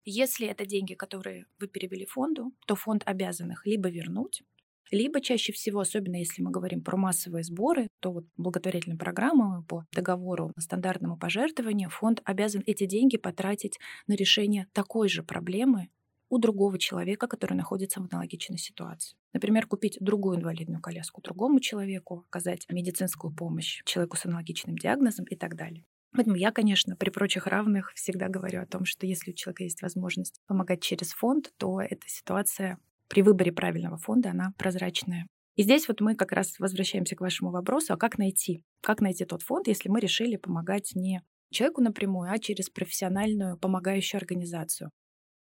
Если 0.06 0.48
это 0.48 0.66
деньги, 0.66 0.94
которые 0.94 1.46
вы 1.60 1.68
перевели 1.68 2.06
фонду, 2.06 2.52
то 2.68 2.76
фонд 2.76 3.04
обязан 3.06 3.52
их 3.52 3.66
либо 3.66 3.90
вернуть, 3.90 4.44
либо 4.92 5.22
чаще 5.22 5.52
всего, 5.54 5.80
особенно 5.80 6.18
если 6.18 6.42
мы 6.42 6.52
говорим 6.52 6.82
про 6.84 6.98
массовые 6.98 7.44
сборы, 7.44 7.88
то 8.00 8.12
вот 8.12 8.26
благотворительная 8.38 8.98
программа 8.98 9.64
по 9.64 9.86
договору 9.92 10.52
стандартному 10.58 11.18
пожертвованию, 11.18 11.90
фонд 11.90 12.22
обязан 12.26 12.64
эти 12.66 12.86
деньги 12.86 13.18
потратить 13.18 13.80
на 14.08 14.14
решение 14.14 14.68
такой 14.74 15.10
же 15.10 15.24
проблемы 15.24 15.90
у 16.30 16.40
другого 16.40 16.80
человека, 16.80 17.28
который 17.28 17.54
находится 17.54 18.02
в 18.02 18.08
аналогичной 18.12 18.58
ситуации. 18.58 19.16
Например, 19.34 19.68
купить 19.68 19.98
другую 20.00 20.40
инвалидную 20.40 20.82
коляску 20.82 21.22
другому 21.22 21.60
человеку, 21.60 22.26
оказать 22.30 22.66
медицинскую 22.70 23.34
помощь 23.34 23.84
человеку 23.86 24.18
с 24.18 24.26
аналогичным 24.26 24.76
диагнозом 24.76 25.26
и 25.26 25.36
так 25.36 25.56
далее. 25.56 25.86
Поэтому 26.12 26.36
я, 26.36 26.52
конечно, 26.52 26.96
при 26.96 27.10
прочих 27.10 27.48
равных 27.48 27.92
всегда 27.94 28.30
говорю 28.30 28.62
о 28.62 28.68
том, 28.68 28.86
что 28.86 29.06
если 29.06 29.32
у 29.32 29.34
человека 29.34 29.64
есть 29.64 29.82
возможность 29.82 30.40
помогать 30.48 30.82
через 30.82 31.12
фонд, 31.12 31.52
то 31.58 31.82
эта 31.82 32.08
ситуация 32.08 32.78
при 33.14 33.22
выборе 33.22 33.52
правильного 33.52 33.98
фонда 33.98 34.32
она 34.32 34.56
прозрачная. 34.58 35.28
И 35.56 35.62
здесь 35.62 35.88
вот 35.88 36.02
мы 36.02 36.16
как 36.16 36.32
раз 36.32 36.58
возвращаемся 36.58 37.16
к 37.16 37.22
вашему 37.22 37.52
вопросу, 37.52 37.94
а 37.94 37.98
как 37.98 38.18
найти? 38.18 38.64
Как 38.82 39.02
найти 39.02 39.24
тот 39.24 39.44
фонд, 39.44 39.68
если 39.68 39.88
мы 39.88 40.00
решили 40.00 40.36
помогать 40.36 40.94
не 40.96 41.22
человеку 41.52 41.84
напрямую, 41.84 42.32
а 42.32 42.40
через 42.40 42.72
профессиональную 42.72 43.60
помогающую 43.60 44.18
организацию? 44.18 44.90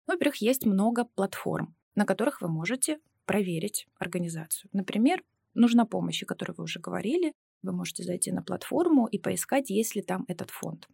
Ну, 0.06 0.14
во-первых, 0.14 0.36
есть 0.36 0.64
много 0.64 1.04
платформ, 1.04 1.76
на 1.94 2.06
которых 2.06 2.40
вы 2.40 2.48
можете 2.48 2.98
проверить 3.26 3.86
организацию. 3.98 4.70
Например, 4.72 5.22
нужна 5.52 5.84
помощь, 5.84 6.22
о 6.22 6.26
которой 6.26 6.52
вы 6.56 6.64
уже 6.64 6.80
говорили. 6.80 7.34
Вы 7.62 7.72
можете 7.72 8.04
зайти 8.04 8.32
на 8.32 8.42
платформу 8.42 9.06
и 9.06 9.18
поискать, 9.18 9.68
есть 9.68 9.94
ли 9.94 10.00
там 10.00 10.24
этот 10.28 10.48
фонд. 10.48 10.88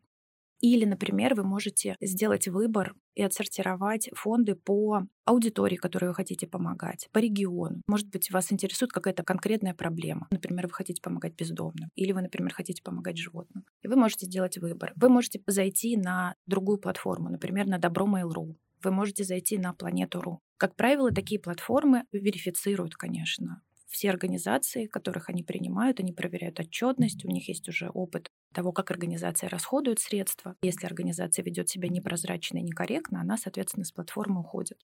Или, 0.61 0.85
например, 0.85 1.35
вы 1.35 1.45
можете 1.45 1.97
сделать 2.01 2.49
выбор 2.49 2.95
и 3.15 3.23
отсортировать 3.23 4.09
фонды 4.15 4.55
по 4.55 5.03
аудитории, 5.25 5.77
которой 5.77 6.07
вы 6.07 6.15
хотите 6.15 6.47
помогать, 6.47 7.09
по 7.13 7.19
региону. 7.19 7.83
Может 7.87 8.09
быть, 8.09 8.31
вас 8.31 8.53
интересует 8.53 8.93
какая-то 8.93 9.23
конкретная 9.23 9.75
проблема. 9.75 10.29
Например, 10.31 10.67
вы 10.67 10.73
хотите 10.73 11.03
помогать 11.03 11.35
бездомным, 11.35 11.91
или 11.95 12.13
вы, 12.13 12.23
например, 12.23 12.53
хотите 12.55 12.83
помогать 12.83 13.19
животным. 13.19 13.65
И 13.83 13.89
вы 13.89 13.97
можете 13.97 14.27
сделать 14.27 14.59
выбор. 14.59 14.93
Вы 14.97 15.09
можете 15.09 15.41
зайти 15.47 15.97
на 15.97 16.35
другую 16.47 16.79
платформу, 16.79 17.29
например, 17.29 17.67
на 17.67 17.79
Добро 17.79 18.07
Mail.ru. 18.07 18.55
Вы 18.83 18.91
можете 18.91 19.25
зайти 19.25 19.59
на 19.59 19.73
Планету.ру. 19.73 20.41
Как 20.59 20.77
правило, 20.77 21.11
такие 21.11 21.41
платформы 21.41 22.05
верифицируют, 22.13 22.95
конечно, 22.95 23.63
все 23.88 24.11
организации, 24.11 24.87
которых 24.87 25.28
они 25.31 25.43
принимают, 25.43 26.00
они 26.00 26.12
проверяют 26.12 26.61
отчетность, 26.61 27.25
у 27.25 27.28
них 27.28 27.49
есть 27.49 27.69
уже 27.69 27.88
опыт 27.88 28.31
того, 28.52 28.73
как 28.73 28.90
организация 28.90 29.49
расходует 29.49 30.00
средства. 30.00 30.57
Если 30.62 30.87
организация 30.87 31.45
ведет 31.45 31.69
себя 31.69 31.88
непрозрачно 31.88 32.59
и 32.59 32.62
некорректно, 32.62 33.21
она, 33.21 33.37
соответственно, 33.37 33.85
с 33.85 33.93
платформы 33.93 34.40
уходит. 34.40 34.78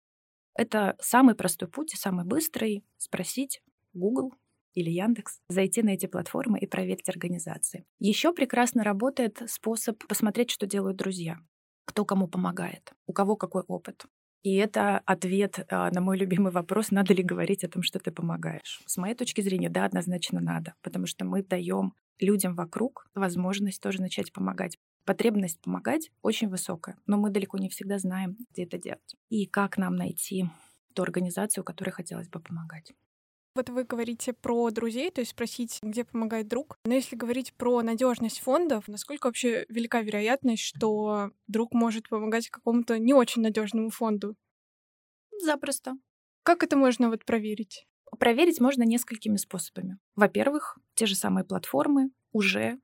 Это 0.55 0.97
самый 1.01 1.35
простой 1.35 1.69
путь 1.69 1.95
и 1.95 1.97
самый 1.97 2.25
быстрый— 2.25 2.85
спросить 2.99 3.63
Google 3.95 4.35
или 4.75 4.91
Яндекс, 4.91 5.41
зайти 5.49 5.83
на 5.83 5.91
эти 5.91 6.07
платформы 6.07 6.59
и 6.59 6.67
проверить 6.67 7.09
организации. 7.09 7.85
Еще 7.99 8.33
прекрасно 8.33 8.85
работает 8.85 9.43
способ 9.49 9.99
посмотреть, 10.07 10.51
что 10.51 10.67
делают 10.67 10.97
друзья, 10.97 11.39
кто 11.85 12.05
кому 12.05 12.29
помогает, 12.29 12.93
у 13.07 13.13
кого 13.13 13.37
какой 13.37 13.63
опыт. 13.63 14.07
И 14.43 14.57
это 14.57 14.99
ответ 14.99 15.65
а, 15.69 15.91
на 15.91 16.01
мой 16.01 16.19
любимый 16.19 16.51
вопрос, 16.51 16.91
надо 16.91 17.15
ли 17.15 17.23
говорить 17.23 17.63
о 17.63 17.69
том, 17.69 17.83
что 17.83 18.01
ты 18.01 18.11
помогаешь. 18.11 18.83
С 18.87 18.97
моей 18.97 19.15
точки 19.15 19.41
зрения, 19.41 19.69
да, 19.69 19.85
однозначно 19.85 20.41
надо, 20.41 20.75
потому 20.83 21.07
что 21.07 21.25
мы 21.25 21.45
даем 21.45 21.95
людям 22.19 22.55
вокруг 22.55 23.07
возможность 23.15 23.81
тоже 23.81 24.01
начать 24.01 24.33
помогать. 24.33 24.79
Потребность 25.05 25.61
помогать 25.61 26.11
очень 26.23 26.49
высокая, 26.49 26.97
но 27.07 27.19
мы 27.19 27.31
далеко 27.31 27.59
не 27.59 27.69
всегда 27.69 27.99
знаем, 27.99 28.37
где 28.51 28.65
это 28.65 28.79
делать. 28.79 29.17
И 29.29 29.47
как 29.47 29.77
нам 29.77 29.97
найти 29.97 30.47
ту 30.95 31.03
организацию, 31.03 31.65
которой 31.65 31.91
хотелось 31.91 32.29
бы 32.29 32.41
помогать. 32.41 32.93
Вот 33.55 33.69
вы 33.69 33.85
говорите 33.85 34.33
про 34.33 34.71
друзей, 34.71 35.11
то 35.11 35.21
есть 35.21 35.33
спросить, 35.33 35.79
где 35.83 36.05
помогает 36.05 36.49
друг. 36.49 36.79
Но 36.85 36.95
если 36.95 37.17
говорить 37.17 37.53
про 37.55 37.83
надежность 37.83 38.41
фондов, 38.41 38.89
насколько 38.89 39.27
вообще 39.27 39.67
велика 39.69 40.01
вероятность, 40.01 40.63
что 40.63 41.31
друг 41.49 41.75
может 41.75 42.09
помогать 42.09 42.49
какому-то 42.49 42.99
не 42.99 43.13
очень 43.13 43.43
надежному 43.43 43.91
фонду? 43.91 44.37
Запросто. 45.43 45.95
Как 46.45 46.63
это 46.63 46.77
можно 46.77 47.11
вот 47.11 47.25
проверить? 47.27 47.87
Проверить 48.19 48.61
можно 48.61 48.85
несколькими 48.85 49.37
способами. 49.37 49.99
Во-первых, 50.17 50.79
те 50.95 51.07
же 51.07 51.15
самые 51.15 51.45
платформы 51.45 52.11
уже 52.33 52.79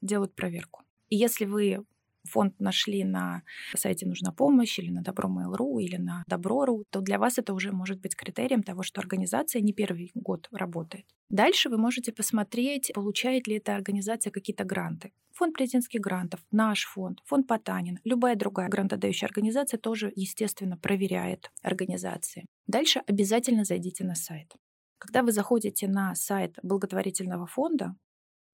делают 0.00 0.34
проверку. 0.34 0.82
И 1.08 1.16
если 1.16 1.44
вы 1.44 1.84
фонд 2.26 2.60
нашли 2.60 3.04
на 3.04 3.42
сайте 3.74 4.06
«Нужна 4.06 4.32
помощь» 4.32 4.78
или 4.78 4.90
на 4.90 5.02
Добро.Mail.ru 5.02 5.80
или 5.82 5.96
на 5.96 6.24
Добро.ру, 6.26 6.84
то 6.90 7.00
для 7.00 7.18
вас 7.18 7.38
это 7.38 7.54
уже 7.54 7.72
может 7.72 8.00
быть 8.00 8.14
критерием 8.14 8.62
того, 8.62 8.82
что 8.82 9.00
организация 9.00 9.62
не 9.62 9.72
первый 9.72 10.10
год 10.14 10.48
работает. 10.52 11.06
Дальше 11.30 11.68
вы 11.68 11.78
можете 11.78 12.12
посмотреть, 12.12 12.92
получает 12.94 13.46
ли 13.46 13.56
эта 13.56 13.74
организация 13.74 14.30
какие-то 14.30 14.64
гранты. 14.64 15.12
Фонд 15.32 15.54
президентских 15.54 16.00
грантов, 16.00 16.40
наш 16.50 16.84
фонд, 16.84 17.20
фонд 17.24 17.46
Потанин, 17.46 17.98
любая 18.04 18.36
другая 18.36 18.68
грантодающая 18.68 19.28
организация 19.28 19.78
тоже, 19.78 20.12
естественно, 20.16 20.78
проверяет 20.78 21.50
организации. 21.62 22.46
Дальше 22.66 23.02
обязательно 23.06 23.64
зайдите 23.64 24.04
на 24.04 24.14
сайт. 24.14 24.54
Когда 24.98 25.22
вы 25.22 25.32
заходите 25.32 25.88
на 25.88 26.14
сайт 26.14 26.58
благотворительного 26.62 27.46
фонда, 27.46 27.96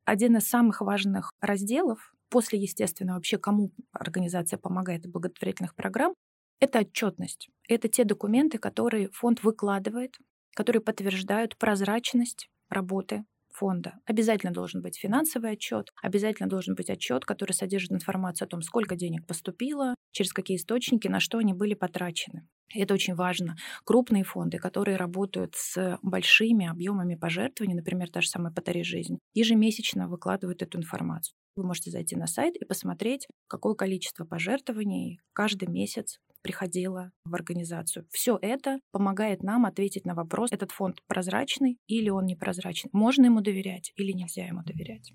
один 0.05 0.37
из 0.37 0.49
самых 0.49 0.81
важных 0.81 1.31
разделов 1.41 2.13
после, 2.33 2.59
естественно, 2.59 3.15
вообще 3.15 3.37
кому 3.37 3.73
организация 3.93 4.59
помогает 4.59 5.07
благотворительных 5.07 5.75
программ, 5.75 6.15
это 6.61 6.79
отчетность. 6.79 7.51
Это 7.69 7.89
те 7.89 8.05
документы, 8.05 8.57
которые 8.57 9.11
фонд 9.11 9.45
выкладывает, 9.45 10.17
которые 10.57 10.81
подтверждают 10.81 11.59
прозрачность 11.59 12.49
работы 12.71 13.25
фонда. 13.51 13.99
Обязательно 14.07 14.51
должен 14.51 14.81
быть 14.81 14.99
финансовый 14.99 15.53
отчет, 15.53 15.91
обязательно 16.03 16.49
должен 16.49 16.75
быть 16.75 16.89
отчет, 16.89 17.27
который 17.27 17.53
содержит 17.53 17.93
информацию 17.93 18.47
о 18.47 18.49
том, 18.49 18.63
сколько 18.63 18.97
денег 18.97 19.27
поступило, 19.27 19.95
через 20.13 20.33
какие 20.33 20.57
источники, 20.57 21.09
на 21.09 21.21
что 21.21 21.39
они 21.39 21.53
были 21.53 21.75
потрачены. 21.75 22.47
Это 22.75 22.95
очень 22.95 23.15
важно. 23.15 23.57
Крупные 23.85 24.25
фонды, 24.25 24.59
которые 24.59 24.97
работают 24.97 25.55
с 25.57 25.99
большими 26.03 26.67
объемами 26.67 27.17
пожертвований, 27.17 27.75
например, 27.75 28.11
та 28.11 28.23
же 28.23 28.29
самая 28.29 28.53
«Подари 28.53 28.83
жизнь», 28.83 29.19
ежемесячно 29.35 30.09
выкладывают 30.09 30.63
эту 30.63 30.79
информацию. 30.79 31.35
Вы 31.55 31.65
можете 31.65 31.91
зайти 31.91 32.17
на 32.17 32.27
сайт 32.27 32.57
и 32.57 32.65
посмотреть, 32.65 33.27
какое 33.47 33.75
количество 33.75 34.25
пожертвований 34.25 35.21
каждый 35.35 35.69
месяц 35.69 36.19
приходило 36.41 37.13
в 37.25 37.35
организацию. 37.35 38.07
Все 38.11 38.39
это 38.41 38.81
помогает 38.91 39.43
нам 39.43 39.67
ответить 39.67 40.07
на 40.07 40.15
вопрос, 40.15 40.51
этот 40.51 40.71
фонд 40.73 41.01
прозрачный 41.07 41.79
или 41.87 42.09
он 42.09 42.25
непрозрачный. 42.25 42.91
Можно 42.95 43.27
ему 43.27 43.43
доверять 43.43 43.93
или 43.97 44.13
нельзя 44.13 44.47
ему 44.47 44.63
доверять. 44.65 45.13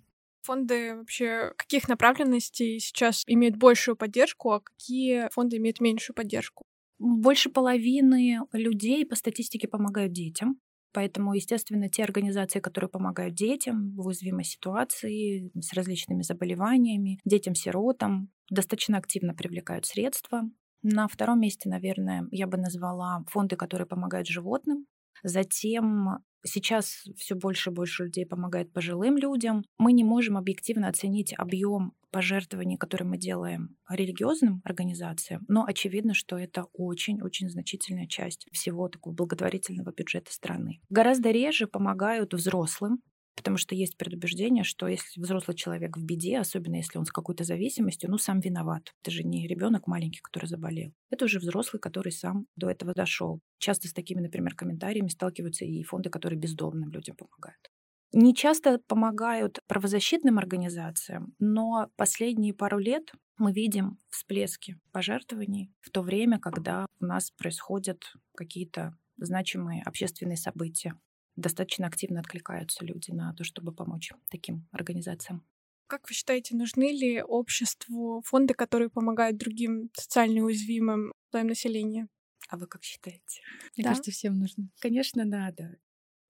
Фонды 0.47 0.95
вообще 0.95 1.51
каких 1.57 1.89
направленностей 1.89 2.79
сейчас 2.79 3.23
имеют 3.27 3.57
большую 3.57 3.97
поддержку, 3.97 4.51
а 4.51 4.61
какие 4.61 5.27
фонды 5.33 5.57
имеют 5.57 5.81
меньшую 5.81 6.15
поддержку? 6.15 6.63
Больше 6.99 7.49
половины 7.49 8.39
людей 8.53 9.05
по 9.05 9.15
статистике 9.15 9.67
помогают 9.67 10.13
детям. 10.13 10.61
Поэтому, 10.93 11.33
естественно, 11.33 11.89
те 11.89 12.03
организации, 12.03 12.61
которые 12.61 12.89
помогают 12.89 13.35
детям 13.35 13.93
в 13.93 14.07
уязвимой 14.07 14.45
ситуации, 14.45 15.51
с 15.59 15.73
различными 15.73 16.21
заболеваниями, 16.21 17.19
детям-сиротам, 17.25 18.29
достаточно 18.49 18.97
активно 18.97 19.35
привлекают 19.35 19.85
средства. 19.85 20.43
На 20.81 21.09
втором 21.09 21.41
месте, 21.41 21.67
наверное, 21.67 22.25
я 22.31 22.47
бы 22.47 22.57
назвала 22.57 23.25
фонды, 23.27 23.57
которые 23.57 23.85
помогают 23.85 24.27
животным. 24.27 24.87
Затем 25.23 26.19
сейчас 26.43 27.03
все 27.17 27.35
больше 27.35 27.69
и 27.69 27.73
больше 27.73 28.05
людей 28.05 28.25
помогает 28.25 28.71
пожилым 28.71 29.17
людям. 29.17 29.63
Мы 29.77 29.93
не 29.93 30.03
можем 30.03 30.37
объективно 30.37 30.87
оценить 30.87 31.33
объем 31.37 31.93
пожертвований, 32.11 32.77
которые 32.77 33.07
мы 33.07 33.17
делаем 33.17 33.75
религиозным 33.89 34.61
организациям, 34.63 35.43
но 35.47 35.65
очевидно, 35.65 36.13
что 36.13 36.37
это 36.37 36.65
очень-очень 36.73 37.49
значительная 37.49 38.07
часть 38.07 38.47
всего 38.51 38.87
такого 38.87 39.13
благотворительного 39.13 39.91
бюджета 39.91 40.31
страны. 40.33 40.81
Гораздо 40.89 41.31
реже 41.31 41.67
помогают 41.67 42.33
взрослым, 42.33 43.01
Потому 43.37 43.57
что 43.57 43.75
есть 43.75 43.97
предубеждение, 43.97 44.63
что 44.63 44.87
если 44.87 45.21
взрослый 45.21 45.55
человек 45.55 45.95
в 45.95 46.03
беде, 46.03 46.39
особенно 46.39 46.77
если 46.77 46.97
он 46.97 47.05
с 47.05 47.11
какой-то 47.11 47.43
зависимостью, 47.43 48.09
ну 48.09 48.17
сам 48.17 48.39
виноват. 48.39 48.95
Это 49.03 49.11
же 49.11 49.23
не 49.23 49.47
ребенок 49.47 49.85
маленький, 49.85 50.19
который 50.21 50.47
заболел. 50.47 50.91
Это 51.11 51.25
уже 51.25 51.37
взрослый, 51.37 51.79
который 51.79 52.11
сам 52.11 52.47
до 52.55 52.67
этого 52.67 52.95
дошел. 52.95 53.39
Часто 53.59 53.87
с 53.87 53.93
такими, 53.93 54.21
например, 54.21 54.55
комментариями 54.55 55.09
сталкиваются 55.09 55.65
и 55.65 55.83
фонды, 55.83 56.09
которые 56.09 56.39
бездомным 56.39 56.89
людям 56.89 57.15
помогают. 57.15 57.69
Не 58.11 58.33
часто 58.33 58.79
помогают 58.87 59.59
правозащитным 59.67 60.39
организациям, 60.39 61.35
но 61.37 61.89
последние 61.95 62.55
пару 62.55 62.79
лет 62.79 63.11
мы 63.37 63.51
видим 63.51 63.99
всплески 64.09 64.79
пожертвований 64.91 65.71
в 65.81 65.91
то 65.91 66.01
время, 66.01 66.39
когда 66.39 66.87
у 66.99 67.05
нас 67.05 67.29
происходят 67.31 68.01
какие-то 68.35 68.97
значимые 69.17 69.83
общественные 69.83 70.37
события 70.37 70.95
достаточно 71.37 71.87
активно 71.87 72.19
откликаются 72.19 72.83
люди 72.83 73.11
на 73.11 73.33
то, 73.33 73.43
чтобы 73.43 73.71
помочь 73.71 74.11
таким 74.29 74.67
организациям. 74.71 75.45
Как 75.87 76.09
вы 76.09 76.13
считаете, 76.13 76.55
нужны 76.55 76.91
ли 76.91 77.21
обществу 77.21 78.21
фонды, 78.25 78.53
которые 78.53 78.89
помогают 78.89 79.37
другим 79.37 79.89
социально 79.93 80.41
уязвимым 80.41 81.13
слоям 81.29 81.47
населения? 81.47 82.09
А 82.49 82.57
вы 82.57 82.67
как 82.67 82.83
считаете? 82.83 83.41
Мне 83.77 83.83
да? 83.83 83.91
кажется, 83.91 84.11
всем 84.11 84.37
нужно. 84.37 84.69
Конечно, 84.79 85.23
надо. 85.23 85.77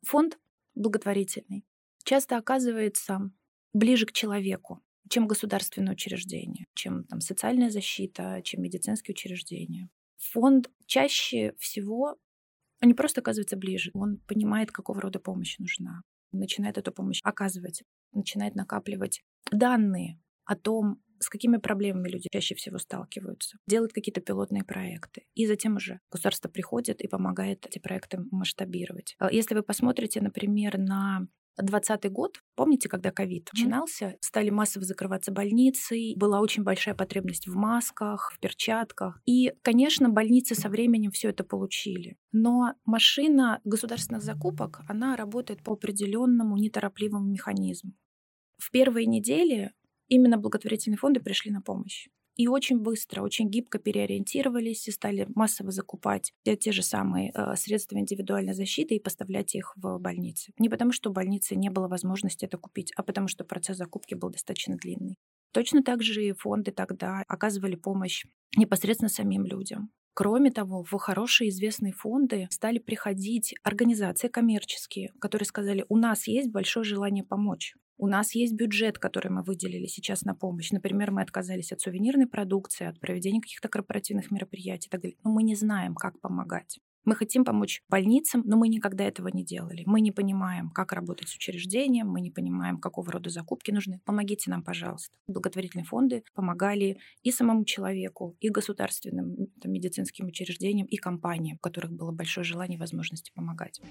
Фонд 0.04 0.38
благотворительный 0.76 1.65
часто 2.04 2.38
оказывается 2.38 3.32
ближе 3.74 4.06
к 4.06 4.12
человеку, 4.12 4.82
чем 5.10 5.28
государственное 5.28 5.93
учреждение, 5.93 6.65
чем 6.74 7.04
там, 7.06 7.20
социальная 7.22 7.70
защита, 7.70 8.41
чем 8.43 8.62
медицинские 8.62 9.13
учреждения. 9.13 9.89
Фонд 10.17 10.70
чаще 10.86 11.54
всего 11.60 12.17
он 12.82 12.88
не 12.90 12.94
просто 12.94 13.22
оказывается 13.22 13.58
ближе, 13.58 13.92
он 13.94 14.18
понимает, 14.28 14.72
какого 14.72 15.02
рода 15.02 15.20
помощь 15.20 15.58
нужна, 15.58 16.02
начинает 16.32 16.78
эту 16.78 16.92
помощь 16.92 17.22
оказывать, 17.24 17.84
начинает 18.13 18.56
накапливать 18.56 19.22
данные 19.52 20.20
о 20.46 20.56
том, 20.56 21.02
с 21.20 21.30
какими 21.30 21.58
проблемами 21.58 22.10
люди 22.10 22.30
чаще 22.32 22.56
всего 22.56 22.78
сталкиваются, 22.78 23.58
делает 23.68 23.94
какие-то 23.94 24.22
пилотные 24.22 24.63
проекты. 24.63 25.24
И 25.34 25.48
затем 25.48 25.76
уже 25.76 26.00
государство 26.12 26.50
приходит 26.50 27.02
и 27.02 27.08
помогает 27.08 27.66
эти 27.66 27.80
проекты 27.80 28.20
масштабировать. 28.32 29.16
А 29.18 29.32
если 29.32 29.56
вы 29.56 29.63
посмотрите, 29.63 30.22
например, 30.22 30.78
на 30.78 31.28
2020 31.63 32.12
год, 32.12 32.41
помните, 32.56 32.89
когда 32.89 33.12
ковид 33.12 33.50
начинался, 33.54 34.15
стали 34.22 34.50
массово 34.50 34.86
закрываться 34.86 35.32
больницы, 35.32 36.13
была 36.15 36.39
очень 36.39 36.63
большая 36.63 36.96
потребность 36.96 37.48
в 37.48 37.56
масках, 37.56 38.32
в 38.34 38.39
перчатках. 38.39 39.20
И, 39.26 39.54
конечно, 39.62 40.10
больницы 40.10 40.56
со 40.56 40.70
временем 40.70 41.12
все 41.12 41.30
это 41.30 41.43
получили. 41.43 42.17
Но 42.32 42.74
машина 42.86 43.60
государственных 43.63 44.22
закупок, 44.22 44.82
она 44.88 45.15
работает 45.15 45.63
по 45.63 45.74
определенному 45.74 46.58
неторопливому 46.58 47.28
механизму. 47.28 47.93
В 48.58 48.72
первые 48.72 49.06
недели 49.06 49.74
именно 50.08 50.38
благотворительные 50.38 50.98
фонды 50.98 51.20
пришли 51.20 51.52
на 51.52 51.62
помощь. 51.62 52.08
И 52.38 52.47
очень 52.47 52.80
быстро, 52.80 53.23
очень 53.23 53.50
гибко 53.50 53.80
переориентировались 53.80 54.88
и 54.88 54.91
стали 54.91 55.28
массово 55.36 55.71
закупать 55.71 56.34
те, 56.43 56.71
же 56.71 56.84
самые 56.84 57.32
э, 57.34 57.56
средства 57.56 57.97
индивидуальной 57.97 58.54
защиты 58.54 58.95
и 58.95 59.00
поставлять 59.00 59.56
их 59.56 59.73
в 59.76 59.97
больницы. 59.97 60.54
Не 60.60 60.69
потому, 60.69 60.91
что 60.91 61.10
у 61.10 61.13
больницы 61.13 61.56
не 61.56 61.69
было 61.69 61.88
возможности 61.88 62.45
это 62.45 62.58
купить, 62.58 62.93
а 62.95 63.02
потому, 63.02 63.28
что 63.28 63.43
процесс 63.43 63.78
закупки 63.78 64.13
был 64.13 64.30
достаточно 64.30 64.78
длинный. 64.78 65.17
Точно 65.52 65.82
так 65.82 66.04
же 66.04 66.23
и 66.23 66.34
фонды 66.34 66.71
тогда 66.71 67.23
оказывали 67.28 67.76
помощь 67.76 68.26
непосредственно 68.56 69.10
самим 69.10 69.43
людям. 69.43 69.89
Кроме 70.13 70.52
того, 70.52 70.84
в 70.84 70.97
хорошие 70.97 71.50
известные 71.50 71.93
фонды 71.93 72.47
стали 72.52 72.80
приходить 72.80 73.56
организации 73.63 74.28
коммерческие, 74.28 75.12
которые 75.19 75.45
сказали, 75.45 75.86
у 75.89 75.97
нас 75.97 76.28
есть 76.28 76.52
большое 76.52 76.84
желание 76.84 77.23
помочь. 77.23 77.76
У 78.00 78.08
нас 78.08 78.36
есть 78.36 78.54
бюджет, 78.54 79.00
который 79.00 79.32
мы 79.32 79.42
выделили 79.42 79.88
сейчас 79.88 80.22
на 80.22 80.36
помощь. 80.36 80.72
Например, 80.72 81.12
мы 81.12 81.24
отказались 81.24 81.72
от 81.72 81.82
сувенирной 81.82 82.28
продукции, 82.28 82.86
от 82.86 83.00
проведения 83.00 83.42
каких-то 83.42 83.70
корпоративных 83.70 84.30
мероприятий 84.30 84.88
и 84.88 84.92
так 84.92 85.02
далее. 85.02 85.18
Но 85.24 85.32
мы 85.32 85.42
не 85.42 85.56
знаем, 85.56 85.96
как 85.96 86.20
помогать. 86.22 86.80
Мы 87.06 87.16
хотим 87.16 87.46
помочь 87.46 87.82
больницам, 87.90 88.44
но 88.46 88.58
мы 88.58 88.68
никогда 88.68 89.06
этого 89.06 89.30
не 89.30 89.44
делали. 89.44 89.84
Мы 89.86 90.02
не 90.02 90.12
понимаем, 90.12 90.70
как 90.70 90.92
работать 90.92 91.30
с 91.30 91.36
учреждением, 91.36 92.10
мы 92.10 92.20
не 92.22 92.30
понимаем, 92.30 92.80
какого 92.80 93.12
рода 93.14 93.30
закупки 93.30 93.72
нужны. 93.72 94.02
Помогите 94.06 94.52
нам, 94.52 94.62
пожалуйста. 94.62 95.16
Благотворительные 95.28 95.86
фонды 95.86 96.24
помогали 96.36 96.98
и 97.24 97.32
самому 97.32 97.64
человеку, 97.64 98.36
и 98.42 98.50
государственным 98.50 99.48
там, 99.62 99.72
медицинским 99.72 100.28
учреждениям, 100.28 100.86
и 100.86 100.98
компаниям, 100.98 101.56
у 101.56 101.60
которых 101.60 101.94
было 101.94 102.12
большое 102.12 102.44
желание 102.44 102.76
и 102.76 102.80
возможности 102.80 103.32
помогать. 103.34 103.82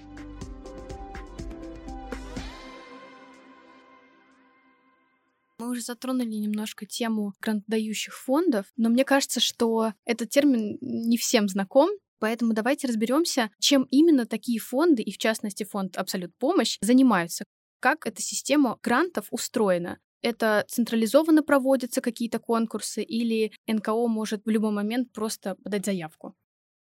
Мы 5.59 5.69
уже 5.69 5.81
затронули 5.81 6.35
немножко 6.35 6.85
тему 6.85 7.33
грантодающих 7.41 8.15
фондов, 8.15 8.67
но 8.75 8.89
мне 8.89 9.03
кажется, 9.03 9.39
что 9.39 9.93
этот 10.05 10.29
термин 10.29 10.77
не 10.81 11.17
всем 11.17 11.47
знаком, 11.47 11.89
Поэтому 12.19 12.53
давайте 12.53 12.87
разберемся, 12.87 13.51
чем 13.59 13.83
именно 13.91 14.25
такие 14.25 14.59
фонды, 14.59 15.03
и 15.03 15.11
в 15.11 15.17
частности 15.17 15.63
фонд 15.63 15.97
«Абсолют 15.97 16.35
помощь», 16.37 16.77
занимаются. 16.81 17.45
Как 17.79 18.07
эта 18.07 18.21
система 18.21 18.79
грантов 18.81 19.27
устроена? 19.31 19.99
Это 20.23 20.65
централизованно 20.67 21.43
проводятся 21.43 22.01
какие-то 22.01 22.39
конкурсы 22.39 23.03
или 23.03 23.51
НКО 23.67 24.07
может 24.07 24.41
в 24.45 24.49
любой 24.49 24.71
момент 24.71 25.11
просто 25.13 25.55
подать 25.63 25.85
заявку? 25.85 26.33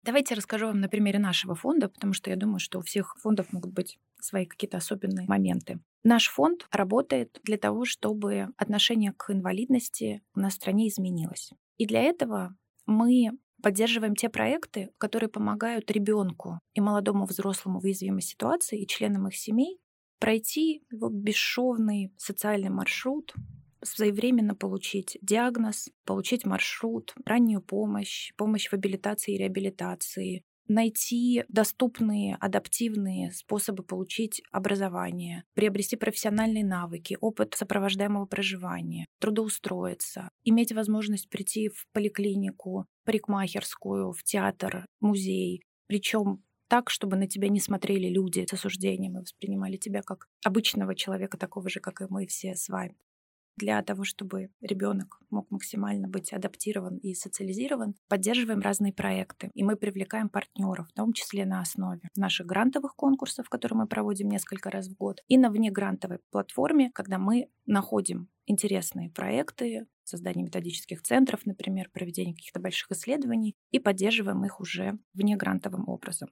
Давайте 0.03 0.35
расскажу 0.35 0.67
вам 0.67 0.81
на 0.81 0.89
примере 0.89 1.19
нашего 1.19 1.55
фонда, 1.55 1.89
потому 1.89 2.13
что 2.13 2.29
я 2.29 2.35
думаю, 2.35 2.59
что 2.59 2.79
у 2.79 2.81
всех 2.81 3.15
фондов 3.19 3.51
могут 3.53 3.71
быть 3.73 3.97
свои 4.19 4.45
какие-то 4.45 4.77
особенные 4.77 5.27
моменты. 5.27 5.79
Наш 6.03 6.27
фонд 6.27 6.67
работает 6.71 7.39
для 7.43 7.57
того, 7.57 7.85
чтобы 7.85 8.49
отношение 8.57 9.13
к 9.13 9.31
инвалидности 9.31 10.21
в 10.35 10.49
стране 10.49 10.89
изменилось. 10.89 11.51
И 11.77 11.85
для 11.85 12.01
этого 12.01 12.55
мы 12.85 13.31
Поддерживаем 13.63 14.13
те 14.13 14.27
проекты, 14.27 14.91
которые 14.97 15.29
помогают 15.29 15.89
ребенку 15.89 16.59
и 16.73 16.81
молодому 16.81 17.25
взрослому 17.25 17.79
в 17.79 17.85
уязвимой 17.85 18.21
ситуации 18.21 18.81
и 18.81 18.85
членам 18.85 19.29
их 19.29 19.37
семей 19.37 19.79
пройти 20.19 20.83
его 20.91 21.07
бесшовный 21.09 22.13
социальный 22.17 22.69
маршрут, 22.69 23.33
своевременно 23.83 24.55
получить 24.55 25.17
диагноз, 25.21 25.89
получить 26.05 26.45
маршрут, 26.45 27.13
раннюю 27.25 27.61
помощь, 27.61 28.33
помощь 28.35 28.69
в 28.69 28.73
абилитации 28.73 29.35
и 29.35 29.37
реабилитации, 29.37 30.43
найти 30.67 31.43
доступные, 31.49 32.35
адаптивные 32.39 33.31
способы 33.31 33.83
получить 33.83 34.41
образование, 34.51 35.43
приобрести 35.53 35.95
профессиональные 35.95 36.65
навыки, 36.65 37.17
опыт 37.19 37.53
сопровождаемого 37.55 38.25
проживания, 38.25 39.05
трудоустроиться, 39.19 40.29
иметь 40.43 40.71
возможность 40.71 41.29
прийти 41.29 41.69
в 41.69 41.87
поликлинику, 41.91 42.85
парикмахерскую, 43.05 44.13
в 44.13 44.23
театр, 44.23 44.85
музей, 44.99 45.61
причем 45.87 46.43
так, 46.69 46.89
чтобы 46.89 47.17
на 47.17 47.27
тебя 47.27 47.49
не 47.49 47.59
смотрели 47.59 48.07
люди 48.07 48.45
с 48.49 48.53
осуждением 48.53 49.17
и 49.17 49.21
воспринимали 49.21 49.77
тебя 49.77 50.01
как 50.01 50.27
обычного 50.43 50.95
человека, 50.95 51.37
такого 51.37 51.69
же, 51.69 51.79
как 51.79 52.01
и 52.01 52.05
мы 52.09 52.25
все 52.25 52.55
с 52.55 52.69
вами 52.69 52.95
для 53.57 53.81
того, 53.81 54.03
чтобы 54.03 54.49
ребенок 54.61 55.19
мог 55.29 55.49
максимально 55.51 56.07
быть 56.07 56.33
адаптирован 56.33 56.97
и 56.97 57.13
социализирован, 57.13 57.95
поддерживаем 58.07 58.59
разные 58.59 58.93
проекты. 58.93 59.51
И 59.53 59.63
мы 59.63 59.75
привлекаем 59.75 60.29
партнеров, 60.29 60.87
в 60.89 60.93
том 60.93 61.13
числе 61.13 61.45
на 61.45 61.61
основе 61.61 62.09
наших 62.15 62.47
грантовых 62.47 62.95
конкурсов, 62.95 63.49
которые 63.49 63.79
мы 63.79 63.87
проводим 63.87 64.29
несколько 64.29 64.69
раз 64.69 64.87
в 64.87 64.95
год, 64.95 65.21
и 65.27 65.37
на 65.37 65.49
внегрантовой 65.49 66.19
платформе, 66.31 66.91
когда 66.93 67.17
мы 67.17 67.49
находим 67.65 68.29
интересные 68.45 69.09
проекты, 69.09 69.87
создание 70.03 70.43
методических 70.43 71.01
центров, 71.01 71.45
например, 71.45 71.89
проведение 71.91 72.35
каких-то 72.35 72.59
больших 72.59 72.91
исследований, 72.91 73.55
и 73.71 73.79
поддерживаем 73.79 74.43
их 74.45 74.59
уже 74.59 74.97
внегрантовым 75.13 75.87
образом. 75.87 76.29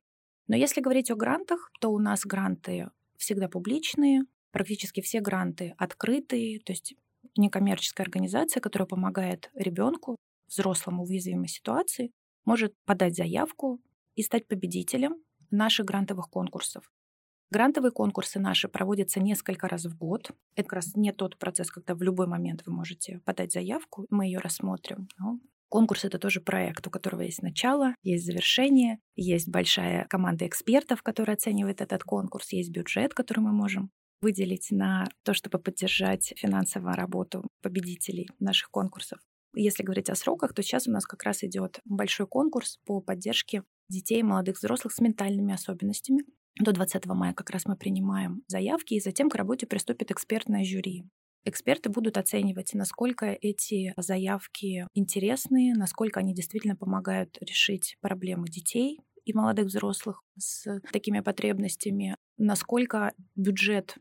Но 0.48 0.56
если 0.56 0.82
говорить 0.82 1.12
о 1.12 1.16
грантах, 1.16 1.72
то 1.80 1.92
у 1.92 2.00
нас 2.00 2.26
гранты 2.26 2.90
всегда 3.18 3.48
публичные, 3.48 4.24
практически 4.52 5.02
все 5.02 5.22
гранты 5.22 5.74
открытые, 5.78 6.60
то 6.60 6.74
есть 6.74 6.96
некоммерческая 7.38 8.06
организация, 8.06 8.62
которая 8.62 8.88
помогает 8.88 9.50
ребенку, 9.54 10.18
взрослому 10.48 11.06
в 11.06 11.10
уязвимой 11.10 11.48
ситуации, 11.48 12.12
может 12.46 12.74
подать 12.86 13.16
заявку 13.16 13.82
и 14.16 14.24
стать 14.24 14.48
победителем 14.48 15.16
наших 15.50 15.86
грантовых 15.86 16.30
конкурсов. 16.30 16.92
Грантовые 17.52 17.92
конкурсы 17.92 18.40
наши 18.40 18.70
проводятся 18.70 19.20
несколько 19.20 19.68
раз 19.68 19.86
в 19.86 19.98
год. 19.98 20.32
Это 20.56 20.64
как 20.64 20.74
раз 20.74 20.96
не 20.96 21.12
тот 21.12 21.38
процесс, 21.38 21.70
когда 21.70 21.96
в 21.96 22.02
любой 22.02 22.28
момент 22.28 22.64
вы 22.66 22.72
можете 22.72 23.20
подать 23.26 23.52
заявку, 23.52 24.08
мы 24.10 24.26
ее 24.26 24.40
рассмотрим. 24.40 25.10
Но 25.20 25.38
конкурс— 25.68 26.04
это 26.06 26.18
тоже 26.18 26.40
проект, 26.40 26.88
у 26.88 26.90
которого 26.90 27.22
есть 27.22 27.42
начало, 27.42 27.94
есть 28.04 28.26
завершение, 28.26 29.00
есть 29.16 29.50
большая 29.50 30.06
команда 30.06 30.48
экспертов, 30.48 31.04
которая 31.04 31.36
оценивает 31.36 31.82
этот 31.82 32.04
конкурс, 32.04 32.54
есть 32.54 32.72
бюджет, 32.72 33.14
который 33.14 33.42
мы 33.42 33.52
можем 33.52 33.92
выделить 34.22 34.68
на 34.72 35.08
то, 35.24 35.34
чтобы 35.34 35.60
поддержать 35.60 36.34
финансовую 36.38 36.94
работу 36.94 37.48
победителей 37.62 38.30
наших 38.40 38.70
конкурсов. 38.70 39.20
Если 39.54 39.84
говорить 39.84 40.10
о 40.10 40.16
сроках, 40.16 40.54
то 40.54 40.64
сейчас 40.64 40.88
у 40.88 40.92
нас 40.92 41.06
как 41.06 41.24
раз 41.24 41.44
идет 41.44 41.80
большой 41.84 42.28
конкурс 42.28 42.78
по 42.86 43.02
поддержке 43.02 43.64
детей 43.90 44.20
и 44.20 44.24
молодых 44.24 44.58
взрослых 44.58 44.94
с 44.94 45.02
ментальными 45.02 45.54
особенностями. 45.54 46.24
До 46.60 46.72
20 46.72 47.06
мая 47.08 47.34
как 47.34 47.50
раз 47.50 47.66
мы 47.66 47.76
принимаем 47.76 48.44
заявки, 48.48 48.94
и 48.94 49.02
затем 49.02 49.30
к 49.30 49.36
работе 49.36 49.66
приступит 49.68 50.12
экспертное 50.12 50.64
жюри. 50.64 51.04
Эксперты 51.44 51.90
будут 51.90 52.18
оценивать, 52.18 52.74
насколько 52.76 53.26
эти 53.26 53.94
заявки 53.98 54.88
интересные, 54.94 55.74
насколько 55.74 56.20
они 56.20 56.36
действительно 56.36 56.76
помогают 56.76 57.38
решить 57.42 57.98
проблемы 58.00 58.48
детей 58.48 59.00
и 59.26 59.34
молодых 59.34 59.66
взрослых 59.66 60.22
с 60.38 60.80
такими 60.92 61.20
потребностями, 61.22 62.16
насколько 62.38 63.14
бюджет 63.36 63.96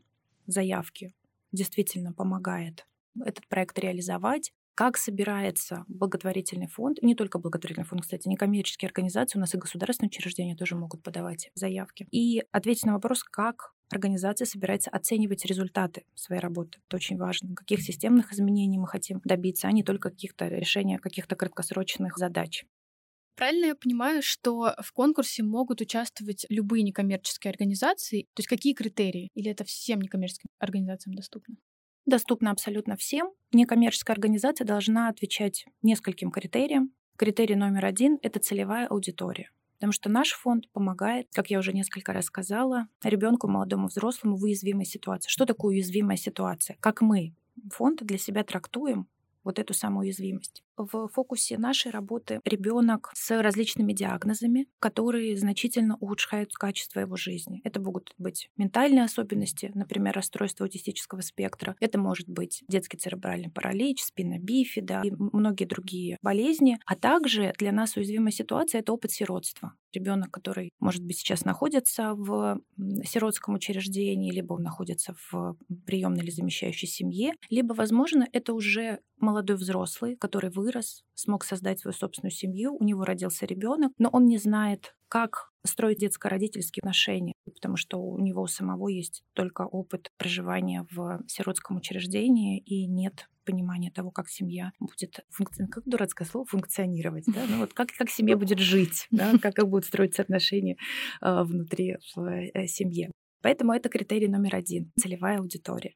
заявки 0.47 1.13
действительно 1.51 2.13
помогает 2.13 2.85
этот 3.19 3.47
проект 3.47 3.77
реализовать, 3.79 4.51
как 4.75 4.97
собирается 4.97 5.83
благотворительный 5.87 6.67
фонд, 6.67 7.01
не 7.01 7.13
только 7.13 7.39
благотворительный 7.39 7.85
фонд, 7.85 8.03
кстати, 8.03 8.27
некоммерческие 8.27 8.87
организации, 8.87 9.37
у 9.37 9.41
нас 9.41 9.53
и 9.53 9.57
государственные 9.57 10.07
учреждения 10.09 10.55
тоже 10.55 10.75
могут 10.75 11.03
подавать 11.03 11.51
заявки. 11.55 12.07
И 12.09 12.41
ответить 12.51 12.85
на 12.85 12.93
вопрос, 12.93 13.23
как 13.23 13.73
организация 13.91 14.45
собирается 14.45 14.89
оценивать 14.89 15.45
результаты 15.45 16.05
своей 16.15 16.41
работы. 16.41 16.79
Это 16.87 16.95
очень 16.95 17.17
важно. 17.17 17.53
Каких 17.53 17.81
системных 17.81 18.31
изменений 18.31 18.79
мы 18.79 18.87
хотим 18.87 19.21
добиться, 19.25 19.67
а 19.67 19.71
не 19.71 19.83
только 19.83 20.09
каких-то 20.09 20.47
решения 20.47 20.97
каких-то 20.97 21.35
краткосрочных 21.35 22.17
задач. 22.17 22.65
Правильно 23.41 23.65
я 23.65 23.75
понимаю, 23.75 24.21
что 24.21 24.75
в 24.79 24.93
конкурсе 24.93 25.41
могут 25.41 25.81
участвовать 25.81 26.45
любые 26.49 26.83
некоммерческие 26.83 27.49
организации? 27.49 28.27
То 28.35 28.41
есть 28.41 28.47
какие 28.47 28.75
критерии? 28.75 29.31
Или 29.33 29.49
это 29.49 29.63
всем 29.63 29.99
некоммерческим 29.99 30.47
организациям 30.59 31.15
доступно? 31.15 31.55
Доступно 32.05 32.51
абсолютно 32.51 32.97
всем. 32.97 33.31
Некоммерческая 33.51 34.13
организация 34.13 34.63
должна 34.63 35.09
отвечать 35.09 35.65
нескольким 35.81 36.29
критериям. 36.29 36.93
Критерий 37.17 37.55
номер 37.55 37.87
один— 37.87 38.19
это 38.21 38.39
целевая 38.39 38.85
аудитория. 38.85 39.49
Потому 39.79 39.91
что 39.91 40.07
наш 40.07 40.33
фонд 40.33 40.71
помогает, 40.71 41.27
как 41.33 41.49
я 41.49 41.57
уже 41.57 41.73
несколько 41.73 42.13
раз 42.13 42.25
сказала, 42.25 42.89
ребенку, 43.03 43.47
молодому, 43.47 43.87
взрослому 43.87 44.37
в 44.37 44.43
уязвимой 44.43 44.85
ситуации. 44.85 45.29
Что 45.29 45.47
такое 45.47 45.77
уязвимая 45.77 46.17
ситуация? 46.17 46.77
Как 46.79 47.01
мы, 47.01 47.33
фонд, 47.71 48.03
для 48.03 48.19
себя 48.19 48.43
трактуем 48.43 49.07
вот 49.43 49.57
эту 49.57 49.73
самую 49.73 50.05
уязвимость. 50.05 50.63
В 50.77 51.07
фокусе 51.09 51.57
нашей 51.57 51.91
работы 51.91 52.39
ребенок 52.45 53.11
с 53.13 53.41
различными 53.41 53.93
диагнозами, 53.93 54.67
которые 54.79 55.37
значительно 55.37 55.97
ухудшают 55.99 56.53
качество 56.53 56.99
его 56.99 57.15
жизни. 57.15 57.61
Это 57.63 57.81
могут 57.81 58.13
быть 58.17 58.49
ментальные 58.57 59.03
особенности, 59.03 59.71
например, 59.75 60.13
расстройство 60.13 60.65
аутистического 60.65 61.21
спектра. 61.21 61.75
Это 61.79 61.99
может 61.99 62.27
быть 62.29 62.63
детский 62.67 62.97
церебральный 62.97 63.51
паралич, 63.51 64.01
спина 64.01 64.37
бифида 64.39 65.01
и 65.03 65.11
многие 65.11 65.65
другие 65.65 66.17
болезни. 66.21 66.79
А 66.85 66.95
также 66.95 67.53
для 67.57 67.71
нас 67.71 67.97
уязвимая 67.97 68.31
ситуация— 68.31 68.79
это 68.81 68.93
опыт 68.93 69.11
сиротства. 69.11 69.73
Ребенок, 69.93 70.31
который, 70.31 70.71
может 70.79 71.03
быть, 71.03 71.17
сейчас 71.17 71.43
находится 71.43 72.13
в 72.13 72.61
сиротском 73.03 73.55
учреждении, 73.55 74.31
либо 74.31 74.53
он 74.53 74.63
находится 74.63 75.15
в 75.31 75.57
приемной 75.85 76.23
или 76.23 76.31
замещающей 76.31 76.87
семье, 76.87 77.33
либо, 77.49 77.73
возможно, 77.73 78.25
это 78.31 78.53
уже 78.53 78.99
молодой 79.17 79.57
взрослый, 79.57 80.15
который 80.15 80.49
в 80.49 80.60
вырос, 80.61 81.03
смог 81.15 81.43
создать 81.43 81.79
свою 81.79 81.93
собственную 81.93 82.31
семью, 82.31 82.75
у 82.75 82.83
него 82.83 83.03
родился 83.03 83.45
ребенок, 83.45 83.91
но 83.97 84.09
он 84.09 84.25
не 84.25 84.37
знает, 84.37 84.95
как 85.07 85.51
строить 85.65 85.99
детско-родительские 85.99 86.81
отношения, 86.81 87.33
потому 87.53 87.75
что 87.75 87.97
у 87.97 88.17
него 88.19 88.47
самого 88.47 88.87
есть 88.87 89.23
только 89.33 89.63
опыт 89.63 90.11
проживания 90.17 90.87
в 90.91 91.21
сиротском 91.27 91.77
учреждении 91.77 92.59
и 92.59 92.87
нет 92.87 93.27
понимания 93.43 93.91
того, 93.91 94.11
как 94.11 94.29
семья 94.29 94.71
будет 94.79 95.19
функционировать, 95.29 95.73
как 95.73 95.83
дурацкое 95.85 96.27
слово, 96.27 96.45
функционировать, 96.45 97.25
да? 97.27 97.41
ну 97.47 97.59
вот 97.59 97.73
как, 97.73 97.89
как 97.97 98.09
семья 98.09 98.37
будет 98.37 98.59
жить, 98.59 99.07
да? 99.11 99.33
как, 99.41 99.55
как 99.55 99.67
будут 99.67 99.85
строиться 99.85 100.21
отношения 100.21 100.77
э, 101.21 101.43
внутри 101.43 101.97
в 102.15 102.21
э, 102.21 102.67
семье. 102.67 103.11
Поэтому 103.41 103.73
это 103.73 103.89
критерий 103.89 104.27
номер 104.27 104.55
один— 104.55 104.91
целевая 104.95 105.39
аудитория. 105.39 105.95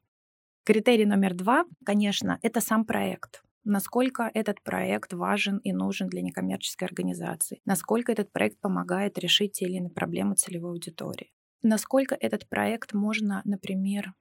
Критерий 0.66 1.06
номер 1.06 1.36
два, 1.36 1.66
конечно, 1.86 2.40
это 2.42 2.60
сам 2.60 2.86
проект 2.86 3.44
насколько 3.66 4.30
этот 4.34 4.62
проект 4.64 5.14
важен 5.14 5.58
и 5.58 5.74
нужен 5.74 6.08
для 6.08 6.22
некоммерческой 6.22 6.88
организации, 6.88 7.62
насколько 7.66 8.12
этот 8.12 8.32
проект 8.32 8.60
помогает 8.60 9.18
решить 9.18 9.54
те 9.54 9.66
или 9.66 9.74
иные 9.74 9.90
проблемы 9.90 10.36
целевой 10.36 10.72
аудитории, 10.72 11.32
насколько 11.62 12.16
этот 12.16 12.48
проект 12.48 12.94
можно, 12.94 13.42
например, 13.44 14.14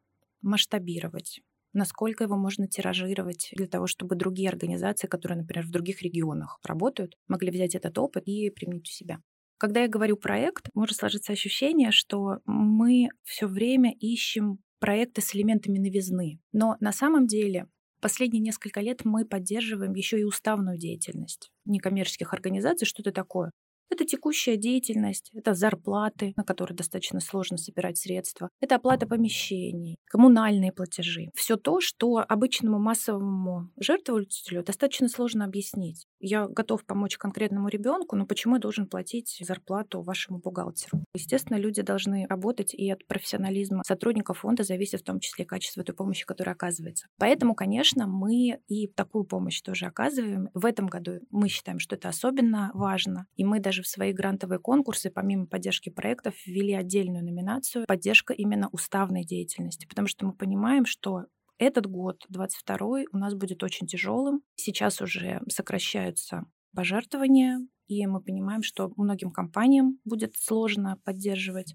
масштабировать, 0.43 1.41
насколько 1.73 2.25
его 2.25 2.37
можно 2.37 2.67
тиражировать 2.67 3.51
для 3.53 3.67
того, 3.67 3.87
чтобы 3.87 4.17
другие 4.17 4.49
организации, 4.49 5.07
которые, 5.07 5.39
например, 5.39 5.67
в 5.67 5.71
других 5.71 6.03
регионах 6.03 6.59
работают, 6.65 7.17
могли 7.29 7.51
взять 7.51 7.75
этот 7.75 7.99
опыт 7.99 8.25
и 8.27 8.51
применить 8.51 8.89
у 8.89 8.93
себя. 8.93 9.21
Когда 9.59 9.83
я 9.83 9.89
говорю 9.89 10.17
проект, 10.17 10.69
может 10.75 10.97
сложиться 10.97 11.33
ощущение, 11.33 11.91
что 11.91 12.39
мы 12.45 13.09
все 13.23 13.47
время 13.47 13.93
ищем 13.93 14.59
проекты 14.79 15.23
с 15.23 15.35
элементами 15.35 15.79
новизны. 15.79 16.41
Но 16.53 16.77
на 16.81 16.93
самом 16.93 17.27
деле 17.27 17.69
последние 18.05 18.43
несколько 18.43 18.83
лет 18.83 19.07
мы 19.07 19.25
поддерживаем 19.25 19.95
еще 19.95 20.21
и 20.21 20.25
уставную 20.25 20.77
деятельность 20.77 21.51
некоммерческих 21.65 22.35
организаций. 22.35 22.87
Что 22.87 23.01
это 23.03 23.13
такое? 23.13 23.51
Это 23.95 24.05
текущая 24.05 24.57
деятельность, 24.57 25.31
это 25.35 25.55
зарплаты, 25.55 26.33
на 26.37 26.43
которые 26.43 26.77
достаточно 26.77 27.21
сложно 27.21 27.57
собирать 27.59 27.97
средства, 27.97 28.51
это 28.61 28.75
оплата 28.75 29.07
помещений, 29.07 29.99
коммунальные 30.07 30.73
платежи. 30.73 31.31
Все 31.37 31.57
то, 31.57 31.81
что 31.81 32.25
обычному 32.29 32.81
массовому 32.81 33.71
жертвователю 33.79 34.65
достаточно 34.65 35.07
сложно 35.07 35.45
объяснить. 35.45 36.09
Я 36.19 36.49
готов 36.49 36.85
помочь 36.85 37.19
конкретному 37.19 37.69
ребенку, 37.69 38.17
но 38.17 38.27
почему 38.27 38.57
я 38.57 38.61
должен 38.61 38.89
платить 38.89 39.41
зарплату 39.41 40.03
вашему 40.03 40.41
бухгалтеру? 40.41 41.05
Естественно, 41.15 41.57
люди 41.57 41.83
должны 41.83 42.27
работать, 42.27 42.75
и 42.75 42.91
от 42.91 43.07
профессионализма 43.07 43.85
сотрудников 43.87 44.39
фонда 44.39 44.65
зависит 44.65 45.03
в 45.03 45.05
том 45.05 45.21
числе 45.21 45.45
качество 45.45 45.85
той 45.85 45.95
помощи, 45.95 46.25
которая 46.25 46.57
оказывается. 46.57 47.07
Поэтому, 47.17 47.55
конечно, 47.55 48.09
мы 48.09 48.59
и 48.67 48.89
такую 48.89 49.23
помощь 49.23 49.61
тоже 49.61 49.87
оказываем. 49.87 50.49
В 50.53 50.67
этом 50.67 50.89
году 50.89 51.21
мы 51.31 51.49
считаем, 51.49 51.79
что 51.79 51.95
это 51.95 52.09
особенно 52.09 52.73
важно, 52.75 53.27
и 53.37 53.45
мы 53.45 53.61
даже 53.61 53.84
в 53.85 53.89
свои 53.89 54.13
грантовые 54.13 54.59
конкурсы, 54.59 55.11
помимо 55.11 55.47
поддержки 55.47 55.91
проектов, 55.91 56.35
ввели 56.47 56.73
отдельную 56.73 57.25
номинацию 57.25 57.85
«Поддержка 57.87 58.33
именно 58.33 58.69
уставной 58.73 59.25
деятельности», 59.25 59.87
потому 59.87 60.09
что 60.09 60.27
мы 60.27 60.33
понимаем, 60.33 60.87
что 60.87 61.27
этот 61.59 61.87
год, 61.87 62.25
22 62.29 63.05
у 63.13 63.19
нас 63.19 63.35
будет 63.35 63.63
очень 63.63 63.87
тяжелым. 63.87 64.43
Сейчас 64.57 65.01
уже 65.01 65.41
сокращаются 65.49 66.47
пожертвования, 66.75 67.61
и 67.87 68.07
мы 68.07 68.21
понимаем, 68.21 68.63
что 68.63 68.93
многим 68.97 69.31
компаниям 69.31 70.01
будет 70.05 70.37
сложно 70.37 70.99
поддерживать, 71.05 71.75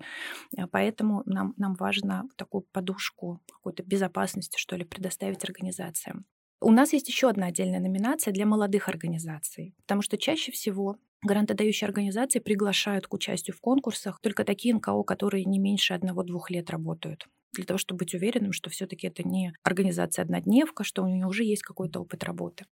а 0.58 0.68
поэтому 0.68 1.24
нам, 1.26 1.54
нам 1.58 1.76
важно 1.76 2.28
такую 2.36 2.64
подушку 2.72 3.42
какой-то 3.48 3.84
безопасности, 3.84 4.58
что 4.58 4.76
ли, 4.76 4.84
предоставить 4.84 5.44
организациям. 5.44 6.26
У 6.62 6.72
нас 6.72 6.92
есть 6.92 7.08
еще 7.08 7.30
одна 7.30 7.48
отдельная 7.48 7.80
номинация 7.80 8.34
для 8.34 8.46
молодых 8.46 8.90
организаций, 8.90 9.76
потому 9.84 10.02
что 10.02 10.18
чаще 10.18 10.52
всего 10.52 10.98
Грантодающие 11.22 11.86
организации 11.88 12.40
приглашают 12.40 13.08
к 13.08 13.14
участию 13.14 13.56
в 13.56 13.60
конкурсах 13.62 14.20
только 14.22 14.46
такие 14.46 14.74
НКО, 14.74 15.04
которые 15.04 15.44
не 15.46 15.60
меньше 15.60 15.94
одного-двух 15.94 16.50
лет 16.50 16.70
работают 16.70 17.28
для 17.54 17.66
того, 17.66 17.78
чтобы 17.78 18.00
быть 18.00 18.14
уверенным, 18.14 18.54
что 18.54 18.70
все-таки 18.70 19.08
это 19.08 19.24
не 19.28 19.52
организация 19.64 20.24
однодневка, 20.24 20.84
что 20.84 21.04
у 21.04 21.08
нее 21.08 21.26
уже 21.26 21.44
есть 21.44 21.64
какой-то 21.64 22.00
опыт 22.02 22.24
работы. 22.24 22.66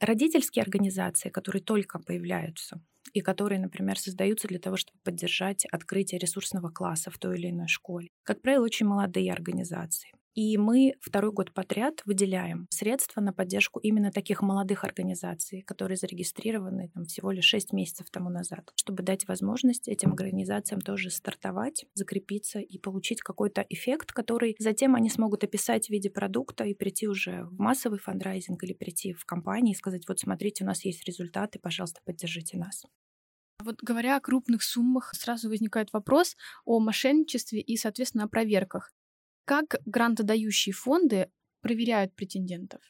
Родительские 0.00 0.62
организации, 0.62 1.30
которые 1.30 1.62
только 1.62 1.98
появляются, 1.98 2.80
и 3.12 3.20
которые, 3.22 3.60
например, 3.60 3.98
создаются 3.98 4.48
для 4.48 4.58
того, 4.60 4.76
чтобы 4.76 4.98
поддержать 5.04 5.66
открытие 5.66 6.18
ресурсного 6.20 6.70
класса 6.70 7.10
в 7.10 7.18
той 7.18 7.38
или 7.38 7.50
иной 7.50 7.68
школе. 7.68 8.08
Как 8.24 8.42
правило, 8.42 8.64
очень 8.64 8.86
молодые 8.86 9.32
организации. 9.32 10.12
И 10.34 10.58
мы 10.58 10.94
второй 11.00 11.30
год 11.30 11.52
подряд 11.52 12.02
выделяем 12.04 12.66
средства 12.68 13.20
на 13.20 13.32
поддержку 13.32 13.78
именно 13.78 14.10
таких 14.10 14.42
молодых 14.42 14.82
организаций, 14.82 15.62
которые 15.62 15.96
зарегистрированы 15.96 16.90
там, 16.92 17.04
всего 17.04 17.30
лишь 17.30 17.44
6 17.44 17.72
месяцев 17.72 18.10
тому 18.10 18.30
назад, 18.30 18.72
чтобы 18.74 19.04
дать 19.04 19.28
возможность 19.28 19.86
этим 19.86 20.12
организациям 20.12 20.80
тоже 20.80 21.10
стартовать, 21.10 21.86
закрепиться 21.94 22.58
и 22.58 22.78
получить 22.78 23.20
какой-то 23.20 23.64
эффект, 23.68 24.12
который 24.12 24.56
затем 24.58 24.96
они 24.96 25.08
смогут 25.08 25.44
описать 25.44 25.86
в 25.86 25.90
виде 25.90 26.10
продукта 26.10 26.64
и 26.64 26.74
прийти 26.74 27.06
уже 27.06 27.44
в 27.44 27.60
массовый 27.60 28.00
фандрайзинг 28.00 28.60
или 28.64 28.72
прийти 28.72 29.12
в 29.12 29.24
компании 29.26 29.72
и 29.72 29.76
сказать, 29.76 30.02
вот 30.08 30.18
смотрите, 30.18 30.64
у 30.64 30.66
нас 30.66 30.84
есть 30.84 31.04
результаты, 31.04 31.60
пожалуйста, 31.60 32.00
поддержите 32.04 32.58
нас. 32.58 32.82
Вот 33.62 33.80
говоря 33.82 34.16
о 34.16 34.20
крупных 34.20 34.64
суммах, 34.64 35.12
сразу 35.14 35.48
возникает 35.48 35.92
вопрос 35.92 36.36
о 36.64 36.80
мошенничестве 36.80 37.60
и, 37.60 37.76
соответственно, 37.76 38.24
о 38.24 38.28
проверках. 38.28 38.90
Как 39.44 39.76
грантодающие 39.84 40.72
фонды 40.72 41.30
проверяют 41.60 42.14
претендентов? 42.14 42.80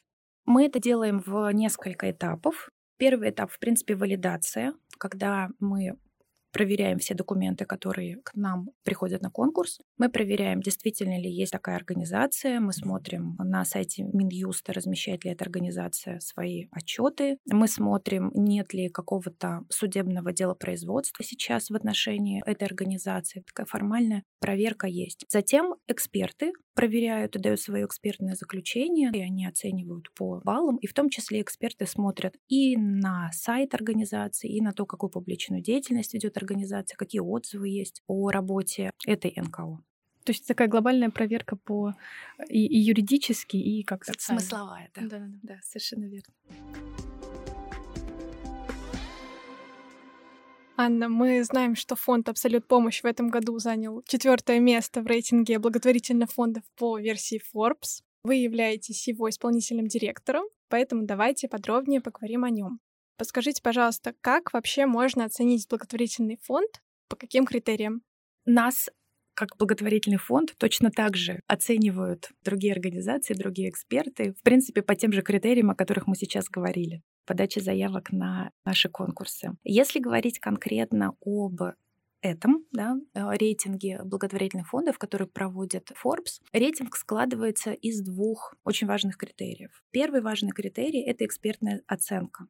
Мы 0.45 0.65
это 0.65 0.79
делаем 0.79 1.19
в 1.25 1.51
несколько 1.51 2.11
этапов. 2.11 2.69
Первый 2.97 3.31
этап, 3.31 3.51
в 3.51 3.59
принципе, 3.59 3.95
валидация, 3.95 4.73
когда 4.97 5.49
мы 5.59 5.97
проверяем 6.55 6.99
все 6.99 7.15
документы, 7.15 7.65
которые 7.65 8.15
к 8.23 8.33
нам 8.33 8.69
приходят 8.83 9.21
на 9.21 9.29
конкурс. 9.29 9.81
Мы 9.97 10.07
проверяем, 10.07 10.61
действительно 10.61 11.19
ли 11.19 11.29
есть 11.29 11.51
такая 11.51 11.75
организация. 11.75 12.61
Мы 12.61 12.71
смотрим 12.71 13.35
на 13.39 13.65
сайте 13.65 14.03
Минюста, 14.03 14.71
размещает 14.71 15.25
ли 15.25 15.31
эта 15.31 15.43
организация 15.43 16.21
свои 16.21 16.67
отчеты. 16.71 17.39
Мы 17.51 17.67
смотрим, 17.67 18.31
нет 18.33 18.73
ли 18.73 18.87
какого-то 18.87 19.65
судебного 19.67 20.31
дела 20.31 20.53
производства 20.53 21.25
сейчас 21.25 21.69
в 21.69 21.75
отношении 21.75 22.41
этой 22.45 22.63
организации. 22.63 23.43
Такая 23.45 23.65
формальная 23.65 24.23
проверка 24.39 24.87
есть. 24.87 25.25
Затем 25.27 25.75
эксперты 25.89 26.53
проверяют 26.75 27.35
и 27.35 27.39
дают 27.39 27.59
свое 27.59 27.85
экспертное 27.85 28.35
заключение, 28.35 29.09
и 29.13 29.21
они 29.21 29.47
оценивают 29.47 30.13
по 30.13 30.41
баллам, 30.43 30.75
и 30.77 30.87
в 30.87 30.93
том 30.93 31.09
числе 31.09 31.41
эксперты 31.41 31.87
смотрят 31.87 32.35
и 32.49 32.77
на 32.77 33.31
сайт 33.31 33.73
организации, 33.73 34.53
и 34.53 34.61
на 34.61 34.73
то, 34.73 34.85
какую 34.85 35.09
публичную 35.09 35.63
деятельность 35.63 36.13
ведет 36.13 36.37
организация, 36.37 36.44
какие 36.97 37.21
отзывы 37.21 37.69
есть 37.69 38.01
о 38.07 38.29
работе 38.29 38.91
этой 39.05 39.33
НКО. 39.35 39.79
То 40.25 40.31
есть 40.31 40.47
такая 40.47 40.67
глобальная 40.67 41.11
проверка 41.11 41.55
по 41.55 41.93
и, 42.49 42.65
и 42.65 42.79
юридически, 42.79 43.57
и 43.57 43.83
как 43.83 44.03
социально. 44.03 44.41
Смысловая, 44.41 44.89
да. 44.95 45.01
Да, 45.01 45.19
да, 45.19 45.25
да, 45.43 45.59
совершенно 45.61 46.05
верно. 46.05 46.33
Анна, 50.77 51.07
мы 51.07 51.41
знаем, 51.43 51.75
что 51.75 51.95
фонд 51.95 52.27
«Абсолют 52.27 52.67
помощь» 52.67 53.01
в 53.01 53.05
этом 53.05 53.29
году 53.29 53.57
занял 53.59 54.03
четвертое 54.07 54.59
место 54.59 55.01
в 55.01 55.07
рейтинге 55.07 55.57
благотворительных 55.57 56.31
фондов 56.31 56.63
по 56.75 56.99
версии 56.99 57.41
Forbes. 57.53 58.01
Вы 58.23 58.35
являетесь 58.35 59.07
его 59.07 59.29
исполнительным 59.29 59.87
директором, 59.87 60.43
поэтому 60.67 61.05
давайте 61.05 61.47
подробнее 61.47 62.01
поговорим 62.01 62.43
о 62.43 62.49
нем. 62.49 62.79
Подскажите, 63.17 63.61
пожалуйста, 63.61 64.13
как 64.21 64.53
вообще 64.53 64.85
можно 64.85 65.25
оценить 65.25 65.67
благотворительный 65.69 66.37
фонд, 66.41 66.81
по 67.07 67.15
каким 67.15 67.45
критериям? 67.45 68.01
Нас 68.45 68.89
как 69.35 69.57
благотворительный 69.57 70.17
фонд 70.17 70.55
точно 70.57 70.91
так 70.91 71.17
же 71.17 71.41
оценивают 71.47 72.29
другие 72.43 72.73
организации, 72.73 73.33
другие 73.33 73.69
эксперты, 73.69 74.33
в 74.33 74.41
принципе, 74.43 74.81
по 74.81 74.95
тем 74.95 75.11
же 75.11 75.21
критериям, 75.21 75.69
о 75.69 75.75
которых 75.75 76.07
мы 76.07 76.15
сейчас 76.15 76.47
говорили 76.49 77.01
подачи 77.25 77.59
заявок 77.59 78.11
на 78.11 78.51
наши 78.65 78.87
конкурсы. 78.89 79.57
Если 79.63 79.99
говорить 79.99 80.39
конкретно 80.39 81.15
об 81.25 81.61
этом 82.21 82.65
да, 82.71 82.95
рейтинге 83.13 84.01
благотворительных 84.03 84.67
фондов, 84.69 84.97
который 84.97 85.27
проводит 85.27 85.91
Forbes, 86.03 86.41
рейтинг 86.53 86.95
складывается 86.95 87.71
из 87.71 88.01
двух 88.01 88.55
очень 88.63 88.87
важных 88.87 89.17
критериев. 89.17 89.83
Первый 89.91 90.21
важный 90.21 90.51
критерий— 90.51 91.01
это 91.05 91.25
экспертная 91.25 91.81
оценка. 91.87 92.47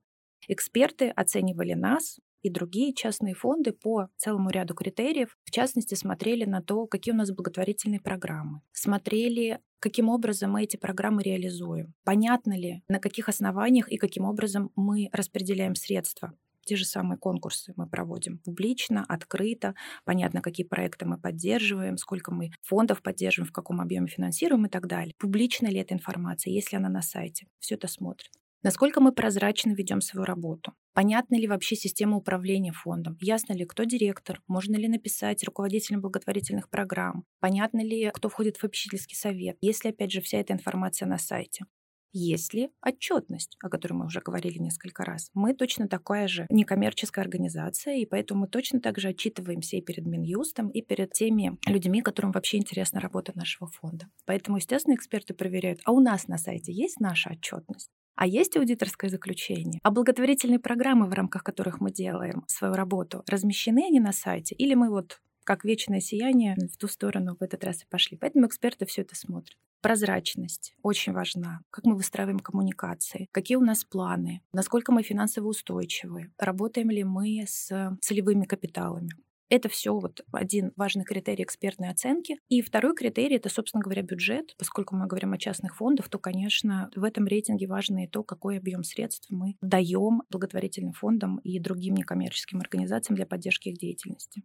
Эксперты 0.48 1.10
оценивали 1.10 1.74
нас, 1.74 2.20
и 2.42 2.50
другие 2.50 2.94
частные 2.94 3.34
фонды 3.34 3.72
по 3.72 4.10
целому 4.18 4.52
ряду 4.52 4.76
критериев, 4.76 5.36
в 5.46 5.52
частности, 5.52 5.96
смотрели 5.96 6.46
на 6.46 6.62
то, 6.62 6.86
какие 6.86 7.12
у 7.12 7.18
нас 7.18 7.32
благотворительные 7.32 8.00
программы, 8.00 8.62
смотрели, 8.72 9.60
каким 9.80 10.10
образом 10.10 10.52
мы 10.52 10.64
эти 10.64 10.78
программы 10.78 11.24
реализуем, 11.24 11.96
понятно 12.04 12.56
ли, 12.56 12.84
на 12.88 13.00
каких 13.00 13.30
основаниях 13.30 13.92
и 13.92 13.98
каким 13.98 14.26
образом 14.26 14.72
мы 14.76 15.10
распределяем 15.12 15.74
средства 15.74 16.34
те 16.66 16.76
же 16.76 16.86
самые 16.86 17.18
конкурсы 17.18 17.74
мы 17.78 17.88
проводим 17.88 18.40
публично, 18.40 19.06
открыто, 19.08 19.76
понятно, 20.04 20.42
какие 20.42 20.66
проекты 20.66 21.06
мы 21.06 21.18
поддерживаем, 21.18 21.98
сколько 21.98 22.34
мы 22.34 22.52
фондов 22.64 23.02
поддерживаем, 23.02 23.50
в 23.50 23.54
каком 23.54 23.80
объеме 23.80 24.08
финансируем 24.08 24.66
и 24.66 24.70
так 24.70 24.88
далее. 24.88 25.14
Публична 25.18 25.68
ли 25.68 25.78
эта 25.78 25.94
информация, 25.94 26.52
есть 26.52 26.72
ли 26.72 26.78
она 26.78 26.90
на 26.90 27.02
сайте, 27.02 27.48
все 27.60 27.76
это 27.76 27.88
смотрит. 27.88 28.32
Насколько 28.65 28.99
мы 28.99 29.12
прозрачно 29.12 29.73
ведем 29.75 30.01
свою 30.01 30.25
работу? 30.25 30.73
Понятна 30.95 31.36
ли 31.36 31.47
вообще 31.47 31.75
система 31.75 32.17
управления 32.17 32.71
фондом? 32.71 33.15
Ясно 33.21 33.54
ли, 33.54 33.63
кто 33.63 33.84
директор? 33.84 34.41
Можно 34.47 34.75
ли 34.75 34.88
написать 34.88 35.43
руководителям 35.43 36.01
благотворительных 36.01 36.67
программ? 36.71 37.25
Понятно 37.39 37.84
ли, 37.84 38.10
кто 38.12 38.28
входит 38.28 38.58
в 38.58 38.62
попечительский 38.62 39.15
совет? 39.15 39.58
Есть 39.62 39.86
ли, 39.86 39.91
опять 39.91 40.12
же, 40.12 40.19
вся 40.19 40.39
эта 40.39 40.54
информация 40.54 41.08
на 41.08 41.19
сайте? 41.19 41.65
Есть 42.12 42.56
ли 42.56 42.71
отчетность, 42.84 43.56
о 43.62 43.69
которой 43.69 43.93
мы 43.93 44.08
уже 44.08 44.19
говорили 44.19 44.58
несколько 44.58 45.06
раз? 45.06 45.30
Мы 45.36 45.54
точно 45.54 45.88
такая 45.88 46.28
же 46.28 46.47
некоммерческая 46.49 47.23
организация, 47.23 47.97
и 47.97 48.08
поэтому 48.08 48.41
мы 48.41 48.47
точно 48.47 48.82
так 48.82 48.97
же 48.97 49.10
отчитываемся 49.10 49.78
и 49.78 49.82
перед 49.82 50.08
Минюстом, 50.08 50.69
и 50.69 50.82
перед 50.82 51.13
теми 51.13 51.60
людьми, 51.67 52.01
которым 52.01 52.32
вообще 52.32 52.58
интересна 52.58 52.99
работа 52.99 53.32
нашего 53.36 53.69
фонда. 53.69 54.08
Поэтому, 54.25 54.58
естественно, 54.58 54.95
эксперты 54.95 55.36
проверяют, 55.36 55.82
а 55.86 55.91
у 55.91 55.99
нас 55.99 56.28
на 56.28 56.39
сайте 56.39 56.73
есть 56.73 56.99
наша 56.99 57.30
отчетность? 57.34 57.91
А 58.15 58.28
есть 58.28 58.56
аудиторское 58.56 59.10
заключение? 59.10 59.80
А 59.84 59.91
благотворительные 59.91 60.60
программы, 60.60 61.08
в 61.08 61.13
рамках 61.13 61.43
которых 61.43 61.82
мы 61.82 61.91
делаем 61.91 62.43
свою 62.47 62.73
работу, 62.73 63.23
размещены 63.28 63.86
они 63.88 63.99
на 63.99 64.13
сайте? 64.13 64.56
Или 64.56 64.73
мы 64.73 64.89
вот 64.89 65.21
как 65.43 65.63
вечное 65.63 65.99
сияние 65.99 66.56
в 66.56 66.78
ту 66.78 66.88
сторону 66.88 67.36
в 67.39 67.43
этот 67.43 67.63
раз 67.63 67.84
и 67.84 67.86
пошли? 67.88 68.17
Поэтому 68.17 68.47
эксперты 68.47 68.86
все 68.86 69.01
это 69.01 69.15
смотрят. 69.15 69.58
Прозрачность 69.82 70.73
очень 70.82 71.13
важна. 71.13 71.60
Как 71.69 71.86
мы 71.86 71.95
выстраиваем 71.95 72.39
коммуникации, 72.39 73.28
какие 73.32 73.58
у 73.58 73.63
нас 73.63 73.84
планы, 73.84 74.41
насколько 74.51 74.91
мы 74.91 75.04
финансово 75.04 75.49
устойчивы, 75.49 76.32
работаем 76.39 76.89
ли 76.89 77.04
мы 77.04 77.43
с 77.45 77.97
целевыми 78.01 78.45
капиталами. 78.45 79.12
Это 79.50 79.70
все 79.70 79.94
вот 79.94 80.22
один 80.32 80.72
важный 80.76 81.04
критерий 81.04 81.44
экспертной 81.44 81.90
оценки. 81.90 82.38
И 82.50 82.62
второй 82.62 82.96
критерий— 82.96 83.36
это, 83.38 83.50
собственно 83.50 83.84
говоря, 83.84 84.02
бюджет. 84.02 84.56
Поскольку 84.58 84.96
мы 84.96 85.08
говорим 85.08 85.34
о 85.34 85.38
частных 85.38 85.76
фондах, 85.78 86.10
то, 86.10 86.18
конечно, 86.18 86.90
в 86.96 87.04
этом 87.04 87.28
рейтинге 87.28 87.68
важно 87.68 88.06
и 88.06 88.08
то, 88.08 88.24
какой 88.24 88.58
объем 88.58 88.84
средств 88.84 89.28
мы 89.30 89.56
даем 89.62 90.24
благотворительным 90.30 90.94
фондам 90.94 91.38
и 91.44 91.60
другим 91.60 91.96
некоммерческим 91.96 92.60
организациям 92.60 93.16
для 93.16 93.26
поддержки 93.28 93.70
их 93.70 93.78
деятельности. 93.78 94.44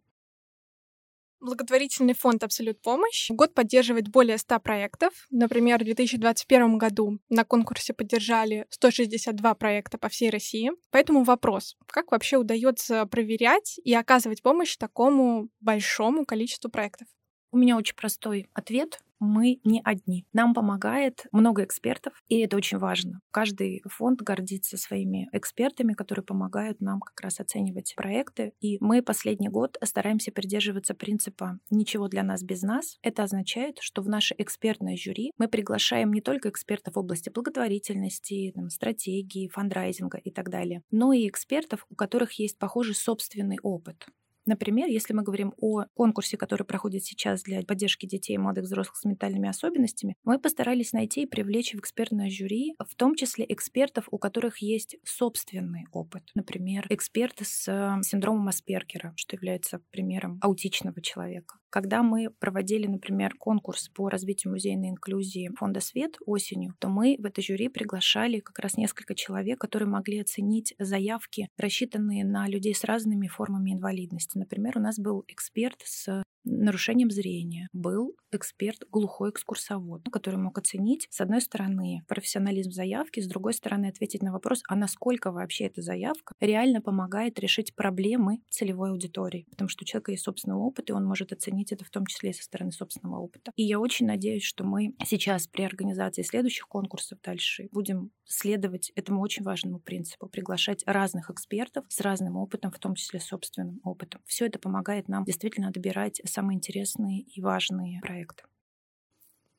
Благотворительный 1.41 2.13
фонд 2.13 2.43
«Абсолют 2.43 2.79
помощь» 2.83 3.31
год 3.31 3.55
поддерживает 3.55 4.09
более 4.09 4.37
100 4.37 4.59
проектов. 4.59 5.25
Например, 5.31 5.79
в 5.79 5.85
2021 5.85 6.77
году 6.77 7.17
на 7.29 7.43
конкурсе 7.43 7.95
поддержали 7.95 8.67
162 8.69 9.55
проекта 9.55 9.97
по 9.97 10.07
всей 10.07 10.29
России. 10.29 10.71
Поэтому 10.91 11.23
вопрос, 11.23 11.77
как 11.87 12.11
вообще 12.11 12.37
удается 12.37 13.07
проверять 13.07 13.79
и 13.83 13.91
оказывать 13.95 14.43
помощь 14.43 14.77
такому 14.77 15.49
большому 15.59 16.25
количеству 16.25 16.69
проектов? 16.69 17.07
У 17.51 17.57
меня 17.57 17.75
очень 17.75 17.95
простой 17.95 18.47
ответ 18.53 19.01
мы 19.21 19.59
не 19.63 19.81
одни. 19.83 20.25
Нам 20.33 20.53
помогает 20.53 21.27
много 21.31 21.63
экспертов, 21.63 22.13
и 22.27 22.39
это 22.39 22.57
очень 22.57 22.79
важно. 22.79 23.21
Каждый 23.31 23.83
фонд 23.85 24.21
гордится 24.21 24.77
своими 24.77 25.29
экспертами, 25.31 25.93
которые 25.93 26.25
помогают 26.25 26.81
нам 26.81 26.99
как 26.99 27.21
раз 27.21 27.39
оценивать 27.39 27.93
проекты. 27.95 28.53
И 28.59 28.77
мы 28.81 29.01
последний 29.01 29.47
год 29.47 29.77
стараемся 29.83 30.31
придерживаться 30.31 30.95
принципа 30.95 31.59
«ничего 31.69 32.07
для 32.07 32.23
нас 32.23 32.43
без 32.43 32.63
нас». 32.63 32.97
Это 33.03 33.23
означает, 33.23 33.77
что 33.79 34.01
в 34.01 34.09
наше 34.09 34.35
экспертное 34.37 34.97
жюри 34.97 35.31
мы 35.37 35.47
приглашаем 35.47 36.11
не 36.11 36.21
только 36.21 36.49
экспертов 36.49 36.95
в 36.95 36.99
области 36.99 37.29
благотворительности, 37.29 38.51
там, 38.55 38.69
стратегии, 38.69 39.47
фандрайзинга 39.49 40.17
и 40.17 40.31
так 40.31 40.49
далее, 40.49 40.81
но 40.89 41.13
и 41.13 41.27
экспертов, 41.27 41.85
у 41.89 41.95
которых 41.95 42.33
есть 42.33 42.57
похожий 42.57 42.95
собственный 42.95 43.59
опыт. 43.61 44.07
Например, 44.45 44.87
если 44.87 45.13
мы 45.13 45.23
говорим 45.23 45.53
о 45.57 45.85
конкурсе, 45.93 46.37
который 46.37 46.63
проходит 46.63 47.03
сейчас 47.03 47.43
для 47.43 47.61
поддержки 47.61 48.05
детей 48.05 48.33
и 48.33 48.37
молодых 48.37 48.65
взрослых 48.65 48.97
с 48.97 49.05
ментальными 49.05 49.49
особенностями, 49.49 50.15
мы 50.23 50.39
постарались 50.39 50.93
найти 50.93 51.23
и 51.23 51.27
привлечь 51.27 51.73
в 51.73 51.79
экспертное 51.79 52.29
жюри, 52.29 52.75
в 52.79 52.95
том 52.95 53.15
числе 53.15 53.45
экспертов, 53.47 54.07
у 54.11 54.17
которых 54.17 54.59
есть 54.59 54.97
собственный 55.03 55.85
опыт. 55.91 56.23
Например, 56.35 56.85
эксперты 56.89 57.45
с 57.45 57.67
э, 57.67 58.01
синдромом 58.03 58.47
Аспергера, 58.47 59.13
что 59.15 59.35
является 59.35 59.79
примером 59.91 60.39
аутичного 60.41 61.01
человека. 61.01 61.60
Когда 61.71 62.03
мы 62.03 62.29
проводили, 62.29 62.85
например, 62.85 63.33
конкурс 63.39 63.87
по 63.87 64.09
развитию 64.09 64.51
музейной 64.51 64.89
инклюзии 64.89 65.49
фонда 65.57 65.79
«Свет» 65.79 66.17
осенью, 66.25 66.75
то 66.79 66.89
мы 66.89 67.15
в 67.17 67.25
это 67.25 67.41
жюри 67.41 67.69
приглашали 67.69 68.39
как 68.39 68.59
раз 68.59 68.75
несколько 68.75 69.15
человек, 69.15 69.61
которые 69.61 69.87
могли 69.87 70.19
оценить 70.19 70.75
заявки, 70.77 71.47
рассчитанные 71.57 72.25
на 72.25 72.49
людей 72.49 72.75
с 72.75 72.83
разными 72.83 73.29
формами 73.29 73.71
инвалидности. 73.71 74.37
Например, 74.37 74.77
у 74.77 74.81
нас 74.81 74.99
был 74.99 75.23
эксперт 75.29 75.79
с 75.85 76.23
нарушением 76.43 77.11
зрения. 77.11 77.67
Был 77.73 78.15
эксперт, 78.31 78.83
глухой 78.89 79.29
экскурсовод, 79.31 80.03
который 80.11 80.37
мог 80.37 80.57
оценить, 80.57 81.07
с 81.09 81.21
одной 81.21 81.41
стороны, 81.41 82.03
профессионализм 82.07 82.71
заявки, 82.71 83.19
с 83.19 83.27
другой 83.27 83.53
стороны, 83.53 83.87
ответить 83.87 84.23
на 84.23 84.31
вопрос, 84.31 84.63
а 84.67 84.75
насколько 84.75 85.31
вообще 85.31 85.65
эта 85.65 85.81
заявка 85.81 86.33
реально 86.39 86.81
помогает 86.81 87.39
решить 87.39 87.75
проблемы 87.75 88.39
целевой 88.49 88.91
аудитории. 88.91 89.45
Потому 89.51 89.69
что 89.69 89.83
у 89.83 89.85
человека 89.85 90.11
есть 90.11 90.23
собственный 90.23 90.55
опыт, 90.55 90.89
и 90.89 90.93
он 90.93 91.05
может 91.05 91.31
оценить 91.31 91.71
это 91.71 91.85
в 91.85 91.89
том 91.89 92.05
числе 92.05 92.31
и 92.31 92.33
со 92.33 92.43
стороны 92.43 92.71
собственного 92.71 93.19
опыта. 93.19 93.51
И 93.55 93.63
я 93.63 93.79
очень 93.79 94.05
надеюсь, 94.05 94.43
что 94.43 94.63
мы 94.63 94.95
сейчас 95.05 95.47
при 95.47 95.63
организации 95.63 96.21
следующих 96.21 96.67
конкурсов 96.67 97.19
дальше 97.23 97.67
будем 97.71 98.11
следовать 98.25 98.91
этому 98.95 99.21
очень 99.21 99.43
важному 99.43 99.79
принципу, 99.79 100.27
приглашать 100.27 100.83
разных 100.85 101.29
экспертов 101.29 101.85
с 101.89 101.99
разным 101.99 102.37
опытом, 102.37 102.71
в 102.71 102.79
том 102.79 102.95
числе 102.95 103.19
собственным 103.19 103.81
опытом. 103.83 104.21
Все 104.25 104.45
это 104.45 104.57
помогает 104.57 105.09
нам 105.09 105.25
действительно 105.25 105.71
добирать 105.71 106.21
самые 106.31 106.57
интересные 106.57 107.21
и 107.21 107.41
важные 107.41 107.99
проекты. 108.01 108.43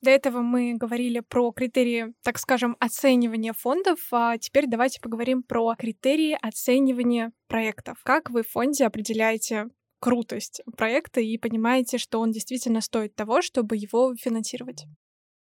До 0.03 0.11
этого 0.11 0.43
мы 0.43 0.75
говорили 0.75 1.21
про 1.21 1.53
критерии, 1.53 2.13
так 2.25 2.39
скажем, 2.39 2.77
оценивания 2.81 3.53
фондов, 3.53 4.01
а 4.11 4.37
теперь 4.37 4.67
давайте 4.67 5.01
поговорим 5.01 5.45
про 5.45 5.77
критерии 5.77 6.37
оценивания 6.43 7.33
проектов. 7.47 8.01
Как 8.03 8.29
вы 8.29 8.43
в 8.43 8.49
фонде 8.49 8.85
определяете 8.85 9.67
крутость 10.01 10.61
проекта 10.77 11.21
и 11.21 11.39
понимаете, 11.39 11.99
что 11.99 12.19
он 12.19 12.33
действительно 12.33 12.81
стоит 12.81 13.15
того, 13.15 13.43
чтобы 13.43 13.77
его 13.77 14.13
финансировать? 14.17 14.87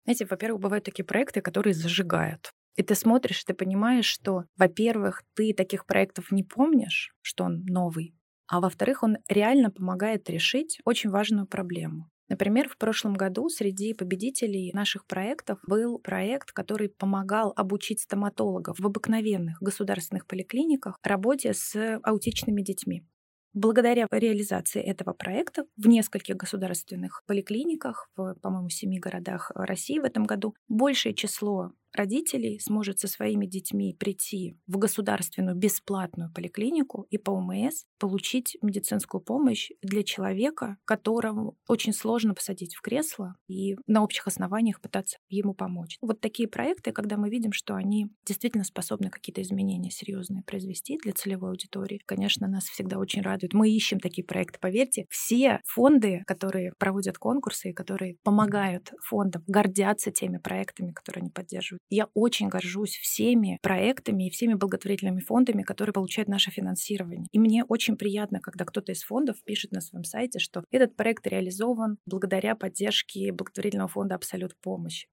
Знаете, 0.04 0.26
во-первых, 0.26 0.62
бывают 0.62 0.86
такие 0.86 1.06
проекты, 1.06 1.42
которые 1.42 1.74
зажигают. 1.74 2.52
И 2.76 2.84
ты 2.84 2.94
смотришь, 2.94 3.44
ты 3.44 3.56
понимаешь, 3.56 4.06
что, 4.06 4.46
во-первых, 4.58 5.24
ты 5.34 5.54
таких 5.54 5.88
проектов 5.88 6.32
не 6.32 6.44
помнишь, 6.44 7.16
что 7.22 7.46
он 7.46 7.66
новый, 7.66 8.16
а 8.52 8.60
во-вторых, 8.60 9.02
он 9.02 9.18
реально 9.30 9.72
помогает 9.72 10.30
решить 10.30 10.80
очень 10.84 11.10
важную 11.10 11.48
проблему. 11.48 12.10
Например, 12.28 12.68
в 12.68 12.78
прошлом 12.78 13.14
году 13.14 13.48
среди 13.48 13.94
победителей 13.94 14.72
наших 14.74 15.06
проектов 15.06 15.60
был 15.66 16.00
проект, 16.00 16.52
который 16.52 16.90
помогал 16.90 17.54
обучить 17.56 18.02
стоматологов 18.02 18.78
в 18.78 18.86
обыкновенных 18.86 19.62
государственных 19.62 20.28
поликлиниках 20.28 20.98
работе 21.02 21.54
с 21.54 22.00
аутичными 22.04 22.62
детьми. 22.62 23.06
Благодаря 23.54 24.08
реализации 24.12 24.82
этого 24.82 25.14
проекта 25.14 25.64
в 25.78 25.88
нескольких 25.88 26.36
государственных 26.36 27.24
поликлиниках, 27.28 28.10
в, 28.18 28.36
по-моему, 28.42 28.70
семи 28.70 29.00
городах 29.00 29.52
России 29.56 30.00
в 30.00 30.04
этом 30.04 30.26
году, 30.26 30.56
большее 30.68 31.14
число 31.14 31.72
родителей 31.94 32.60
сможет 32.60 33.00
со 33.00 33.08
своими 33.08 33.46
детьми 33.46 33.96
прийти 33.98 34.58
в 34.68 34.78
государственную 34.78 35.56
бесплатную 35.56 36.32
поликлинику 36.34 37.06
и 37.10 37.18
по 37.18 37.32
ОМС 37.32 37.84
получить 38.00 38.58
медицинскую 38.62 39.22
помощь 39.22 39.70
для 39.82 40.04
человека, 40.04 40.78
которому 40.86 41.58
очень 41.68 41.94
сложно 41.94 42.34
посадить 42.34 42.76
в 42.76 42.82
кресло 42.82 43.36
и 43.48 43.76
на 43.88 44.04
общих 44.04 44.28
основаниях 44.28 44.82
пытаться 44.82 45.18
ему 45.30 45.54
помочь. 45.54 45.98
Вот 46.02 46.22
такие 46.22 46.48
проекты, 46.48 46.92
когда 46.92 47.18
мы 47.18 47.30
видим, 47.30 47.52
что 47.52 47.76
они 47.76 48.08
действительно 48.26 48.64
способны 48.64 49.10
какие-то 49.10 49.42
изменения 49.42 49.92
серьезные 49.92 50.44
произвести 50.44 50.98
для 51.04 51.14
целевой 51.14 51.52
аудитории, 51.52 52.02
конечно, 52.06 52.48
нас 52.48 52.66
всегда 52.66 52.98
очень 52.98 53.22
радует. 53.22 53.54
Мы 53.54 53.70
ищем 53.70 54.00
такие 54.00 54.26
проекты, 54.26 54.60
поверьте. 54.60 55.06
Все 55.10 55.62
фонды, 55.66 56.24
которые 56.28 56.74
проводят 56.78 57.18
конкурсы 57.18 57.70
и 57.70 57.74
которые 57.74 58.16
помогают 58.24 58.92
фондам, 59.04 59.44
гордятся 59.48 60.12
теми 60.12 60.38
проектами, 60.38 60.92
которые 60.92 61.22
они 61.22 61.30
поддерживают. 61.32 61.81
Я 61.90 62.08
очень 62.14 62.48
горжусь 62.48 62.96
всеми 62.98 63.60
проектами 63.62 64.28
и 64.28 64.30
всеми 64.30 64.54
благотворительными 64.54 65.20
фондами, 65.20 65.64
которые 65.64 65.94
получают 65.94 66.30
наше 66.30 66.52
финансирование. 66.52 67.28
И 67.32 67.40
мне 67.40 67.66
очень 67.66 67.98
приятно, 67.98 68.40
когда 68.40 68.66
кто-то 68.66 68.92
из 68.92 69.04
фондов 69.04 69.44
пишет 69.44 69.72
на 69.72 69.82
своем 69.82 70.04
сайте, 70.04 70.40
что 70.40 70.64
этот 70.72 70.96
проект 70.96 71.28
реализован 71.28 71.98
благодаря 72.06 72.56
поддержке 72.56 73.32
благотворительного 73.32 73.90
фонда 73.90 74.16
«Абсолют 74.16 74.56
помощь». 74.62 75.08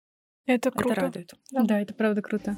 Это 0.46 0.70
круто. 0.70 0.92
Это 0.92 1.00
радует. 1.00 1.34
Да, 1.50 1.62
да 1.62 1.80
это 1.80 1.94
правда 1.94 2.22
круто. 2.22 2.56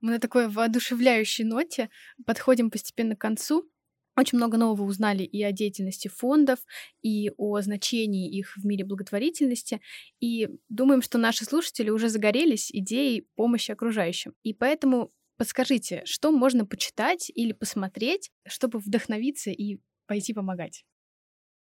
Мы 0.00 0.10
на 0.10 0.20
такой 0.20 0.48
воодушевляющей 0.48 1.44
ноте 1.44 1.88
подходим 2.26 2.70
постепенно 2.70 3.16
к 3.16 3.20
концу. 3.20 3.70
Очень 4.16 4.38
много 4.38 4.56
нового 4.56 4.84
узнали 4.84 5.22
и 5.24 5.42
о 5.42 5.52
деятельности 5.52 6.08
фондов, 6.08 6.60
и 7.02 7.30
о 7.36 7.60
значении 7.60 8.30
их 8.30 8.56
в 8.56 8.64
мире 8.64 8.84
благотворительности. 8.84 9.80
И 10.20 10.48
думаем, 10.68 11.02
что 11.02 11.18
наши 11.18 11.44
слушатели 11.44 11.90
уже 11.90 12.08
загорелись 12.08 12.70
идеей 12.70 13.26
помощи 13.34 13.72
окружающим. 13.72 14.34
И 14.42 14.54
поэтому 14.54 15.12
подскажите, 15.36 16.02
что 16.04 16.30
можно 16.30 16.64
почитать 16.64 17.30
или 17.34 17.52
посмотреть, 17.52 18.30
чтобы 18.46 18.78
вдохновиться 18.78 19.50
и 19.50 19.78
пойти 20.06 20.32
помогать? 20.32 20.84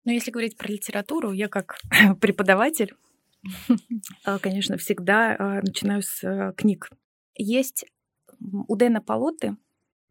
Но 0.04 0.12
если 0.12 0.30
говорить 0.30 0.56
про 0.56 0.68
литературу, 0.68 1.32
я 1.32 1.48
как 1.48 1.78
преподаватель 2.20 2.94
А, 4.24 4.38
конечно, 4.38 4.76
всегда 4.76 5.36
а, 5.38 5.60
начинаю 5.62 6.02
с 6.02 6.22
э, 6.24 6.52
книг. 6.56 6.90
Есть 7.34 7.86
у 8.40 8.76
Дэна 8.76 9.00
Полоты 9.00 9.56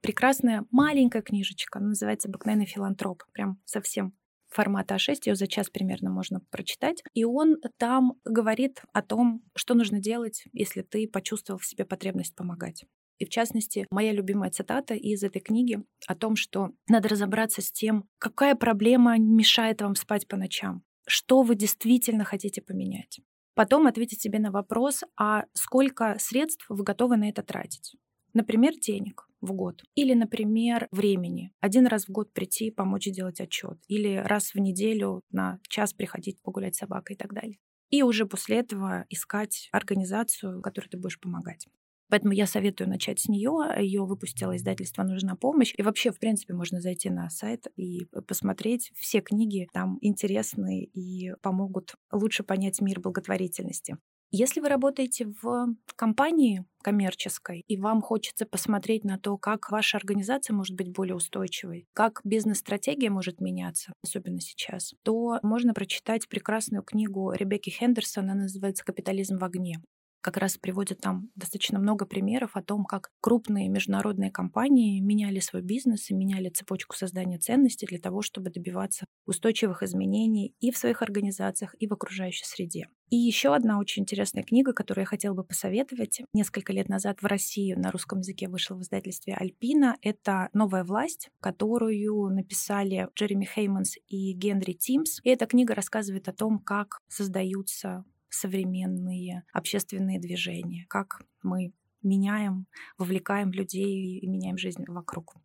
прекрасная 0.02 0.66
маленькая 0.72 1.22
книжечка, 1.22 1.80
она 1.80 1.90
называется 1.90 2.30
«Обыкновенный 2.30 2.66
филантроп», 2.66 3.24
прям 3.34 3.60
совсем 3.66 4.14
формата 4.50 4.96
А6, 4.96 5.16
ее 5.26 5.36
за 5.36 5.48
час 5.48 5.70
примерно 5.70 6.10
можно 6.10 6.42
прочитать. 6.50 7.04
И 7.14 7.24
он 7.24 7.58
там 7.78 8.14
говорит 8.24 8.82
о 8.94 9.02
том, 9.02 9.42
что 9.56 9.74
нужно 9.74 10.00
делать, 10.00 10.46
если 10.54 10.82
ты 10.82 11.08
почувствовал 11.08 11.60
в 11.60 11.66
себе 11.66 11.86
потребность 11.86 12.36
помогать. 12.36 12.86
И 13.20 13.26
в 13.26 13.30
частности, 13.30 13.88
моя 13.90 14.12
любимая 14.12 14.52
цитата 14.52 14.94
из 14.94 15.24
этой 15.24 15.42
книги 15.42 15.84
о 16.08 16.16
том, 16.16 16.36
что 16.36 16.72
надо 16.88 17.10
разобраться 17.10 17.62
с 17.62 17.72
тем, 17.72 18.08
какая 18.20 18.56
проблема 18.56 19.18
мешает 19.18 19.82
вам 19.82 19.96
спать 19.96 20.28
по 20.28 20.38
ночам, 20.38 20.84
что 21.08 21.42
вы 21.42 21.56
действительно 21.56 22.24
хотите 22.24 22.62
поменять. 22.62 23.20
Потом 23.56 23.88
ответить 23.88 24.22
себе 24.22 24.38
на 24.38 24.52
вопрос, 24.52 25.04
а 25.20 25.46
сколько 25.54 26.16
средств 26.20 26.66
вы 26.70 26.84
готовы 26.84 27.18
на 27.18 27.28
это 27.28 27.42
тратить. 27.42 27.96
Например, 28.34 28.74
денег 28.80 29.27
в 29.42 29.54
год. 29.54 29.84
Или, 29.96 30.14
например, 30.14 30.88
времени. 30.92 31.52
Один 31.60 31.88
раз 31.88 32.06
в 32.06 32.10
год 32.10 32.34
прийти, 32.34 32.72
помочь 32.72 33.06
сделать 33.06 33.40
отчет. 33.40 33.78
Или 33.88 34.16
раз 34.16 34.54
в 34.54 34.60
неделю 34.60 35.22
на 35.32 35.60
час 35.70 35.94
приходить 35.94 36.42
погулять 36.42 36.76
с 36.76 36.80
собакой 36.80 37.16
и 37.16 37.20
так 37.20 37.34
далее. 37.34 37.58
И 37.90 38.04
уже 38.04 38.26
после 38.26 38.58
этого 38.58 39.06
искать 39.10 39.70
организацию, 39.72 40.62
которой 40.62 40.90
ты 40.90 40.98
будешь 40.98 41.20
помогать. 41.20 41.68
Поэтому 42.10 42.34
я 42.34 42.48
советую 42.48 42.90
начать 42.90 43.20
с 43.20 43.28
нее. 43.28 43.52
Ее 43.80 44.06
выпустило 44.06 44.56
издательство 44.56 45.04
«Нужна 45.04 45.36
помощь». 45.36 45.74
И 45.78 45.84
вообще, 45.84 46.12
в 46.12 46.20
принципе, 46.20 46.54
можно 46.54 46.80
зайти 46.80 47.10
на 47.10 47.30
сайт 47.30 47.68
и 47.76 48.06
посмотреть. 48.28 48.92
Все 48.96 49.20
книги 49.20 49.68
там 49.74 49.98
интересные 50.02 50.86
и 50.86 51.34
помогут 51.42 51.96
лучше 52.12 52.44
понять 52.44 52.80
мир 52.80 53.02
благотворительности. 53.02 53.98
Если 54.30 54.60
вы 54.60 54.68
работаете 54.68 55.28
в 55.42 55.74
компании 55.96 56.66
коммерческой, 56.84 57.64
и 57.68 57.78
вам 57.78 58.02
хочется 58.02 58.46
посмотреть 58.46 59.04
на 59.06 59.18
то, 59.18 59.38
как 59.38 59.70
ваша 59.72 59.98
организация 59.98 60.54
может 60.54 60.76
быть 60.76 60.92
более 60.92 61.16
устойчивой, 61.16 61.88
как 61.94 62.22
бизнес-стратегия 62.24 63.10
может 63.10 63.40
меняться, 63.40 63.94
особенно 64.04 64.42
сейчас, 64.42 64.94
то 65.04 65.40
можно 65.44 65.74
прочитать 65.74 66.28
прекрасную 66.28 66.84
книгу 66.84 67.32
Ребекки 67.32 67.70
Хендерсон, 67.70 68.26
она 68.30 68.44
называется 68.44 68.84
«Капитализм 68.84 69.38
в 69.38 69.44
огне» 69.44 69.82
как 70.28 70.36
раз 70.36 70.58
приводит 70.58 71.00
там 71.00 71.30
достаточно 71.36 71.80
много 71.80 72.06
примеров 72.06 72.58
о 72.58 72.62
том, 72.62 72.84
как 72.84 73.12
крупные 73.22 73.70
международные 73.70 74.30
компании 74.30 75.00
меняли 75.00 75.40
свой 75.40 75.62
бизнес 75.62 76.10
и 76.10 76.14
меняли 76.14 76.50
цепочку 76.50 76.98
создания 76.98 77.38
ценностей 77.38 77.86
для 77.86 77.98
того, 77.98 78.22
чтобы 78.22 78.50
добиваться 78.50 79.06
устойчивых 79.26 79.84
изменений 79.84 80.54
и 80.60 80.72
в 80.72 80.78
своих 80.78 81.02
организациях, 81.02 81.76
и 81.80 81.88
в 81.88 81.94
окружающей 81.94 82.44
среде. 82.44 82.90
И 83.10 83.16
еще 83.16 83.56
одна 83.56 83.80
очень 83.80 84.04
интересная 84.04 84.44
книга, 84.44 84.74
которую 84.74 85.04
я 85.04 85.06
хотела 85.06 85.34
бы 85.34 85.46
посоветовать. 85.46 86.20
Несколько 86.34 86.74
лет 86.74 86.90
назад 86.90 87.22
в 87.22 87.26
России 87.26 87.74
на 87.74 87.90
русском 87.90 88.20
языке 88.20 88.50
вышла 88.50 88.76
в 88.76 88.82
издательстве 88.82 89.34
«Альпина». 89.34 89.96
Это 90.02 90.50
«Новая 90.52 90.84
власть», 90.84 91.30
которую 91.40 92.28
написали 92.32 93.08
Джереми 93.16 93.46
Хейманс 93.46 93.96
и 94.10 94.34
Генри 94.34 94.74
Тимс. 94.74 95.22
И 95.24 95.30
эта 95.30 95.46
книга 95.46 95.74
рассказывает 95.74 96.28
о 96.28 96.34
том, 96.34 96.60
как 96.60 97.00
создаются 97.08 98.04
современные 98.30 99.44
общественные 99.54 100.20
движения, 100.20 100.86
как 100.90 101.22
мы 101.44 101.74
меняем, 102.02 102.68
вовлекаем 102.98 103.52
людей 103.52 104.20
и 104.20 104.28
меняем 104.28 104.58
жизнь 104.58 104.84
вокруг. 104.88 105.36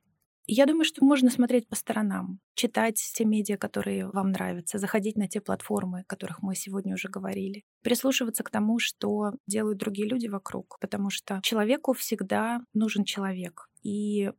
Я 0.47 0.66
думаю, 0.66 0.85
что 0.85 1.05
можно 1.05 1.30
смотреть 1.30 1.68
по 1.68 1.76
сторонам, 1.76 2.41
читать 2.55 2.97
те 2.97 3.24
медиа, 3.24 3.57
которые 3.57 4.09
вам 4.09 4.30
нравятся, 4.33 4.78
заходить 4.78 5.16
на 5.16 5.28
те 5.28 5.41
платформы, 5.41 6.01
о 6.01 6.05
которых 6.05 6.43
мы 6.43 6.57
сегодня 6.57 6.95
уже 6.95 7.09
говорили, 7.09 7.64
прислушиваться 7.83 8.43
к 8.43 8.51
тому, 8.51 8.80
что 8.80 9.35
делают 9.47 9.78
другие 9.78 10.09
люди 10.09 10.26
вокруг, 10.26 10.78
потому 10.80 11.11
что 11.11 11.41
человеку 11.45 11.93
всегда 11.93 12.61
нужен 12.74 13.05
человек. 13.05 13.68
И 13.85 14.33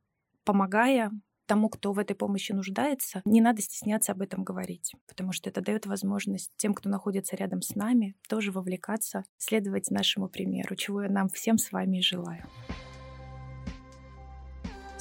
помогая, 0.44 1.12
тому, 1.54 1.70
кто 1.70 1.94
в 1.94 2.00
этой 2.00 2.16
помощи 2.16 2.52
нуждается, 2.52 3.22
не 3.26 3.40
надо 3.40 3.62
стесняться 3.62 4.12
об 4.12 4.24
этом 4.24 4.44
говорить, 4.44 4.96
потому 5.08 5.34
что 5.34 5.52
это 5.52 5.62
дает 5.62 5.86
возможность 5.86 6.52
тем, 6.58 6.74
кто 6.74 6.90
находится 6.90 7.36
рядом 7.36 7.62
с 7.62 7.76
нами, 7.76 8.16
тоже 8.28 8.52
вовлекаться, 8.52 9.24
следовать 9.38 9.92
нашему 9.92 10.30
примеру, 10.30 10.76
чего 10.76 11.04
я 11.04 11.10
нам 11.10 11.30
всем 11.30 11.60
с 11.60 11.72
вами 11.72 12.00
и 12.00 12.02
желаю. 12.02 12.44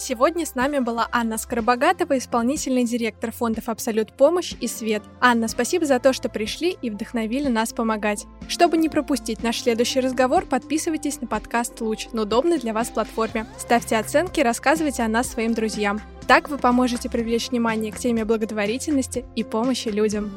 Сегодня 0.04 0.44
с 0.44 0.56
нами 0.56 0.80
была 0.80 1.06
Анна 1.12 1.38
Скоробогатова, 1.38 2.18
исполнительный 2.18 2.82
директор 2.82 3.30
фондов 3.30 3.68
«Абсолют 3.68 4.12
помощь» 4.12 4.52
и 4.60 4.66
«Свет». 4.66 5.04
Анна, 5.20 5.46
спасибо 5.46 5.86
за 5.86 6.00
то, 6.00 6.12
что 6.12 6.28
пришли 6.28 6.76
и 6.82 6.90
вдохновили 6.90 7.46
нас 7.46 7.72
помогать. 7.72 8.26
Чтобы 8.48 8.78
не 8.78 8.88
пропустить 8.88 9.44
наш 9.44 9.62
следующий 9.62 10.00
разговор, 10.00 10.44
подписывайтесь 10.44 11.20
на 11.20 11.28
подкаст 11.28 11.80
«Луч» 11.80 12.08
на 12.12 12.22
удобной 12.22 12.58
для 12.58 12.72
вас 12.72 12.90
платформе. 12.90 13.46
Ставьте 13.56 13.96
оценки, 13.96 14.40
рассказывайте 14.40 15.04
о 15.04 15.08
нас 15.08 15.30
своим 15.30 15.54
друзьям. 15.54 16.00
Так 16.26 16.48
вы 16.48 16.58
поможете 16.58 17.08
привлечь 17.08 17.50
внимание 17.50 17.92
к 17.92 17.98
теме 17.98 18.24
благотворительности 18.24 19.24
и 19.36 19.44
помощи 19.44 19.86
людям. 19.86 20.32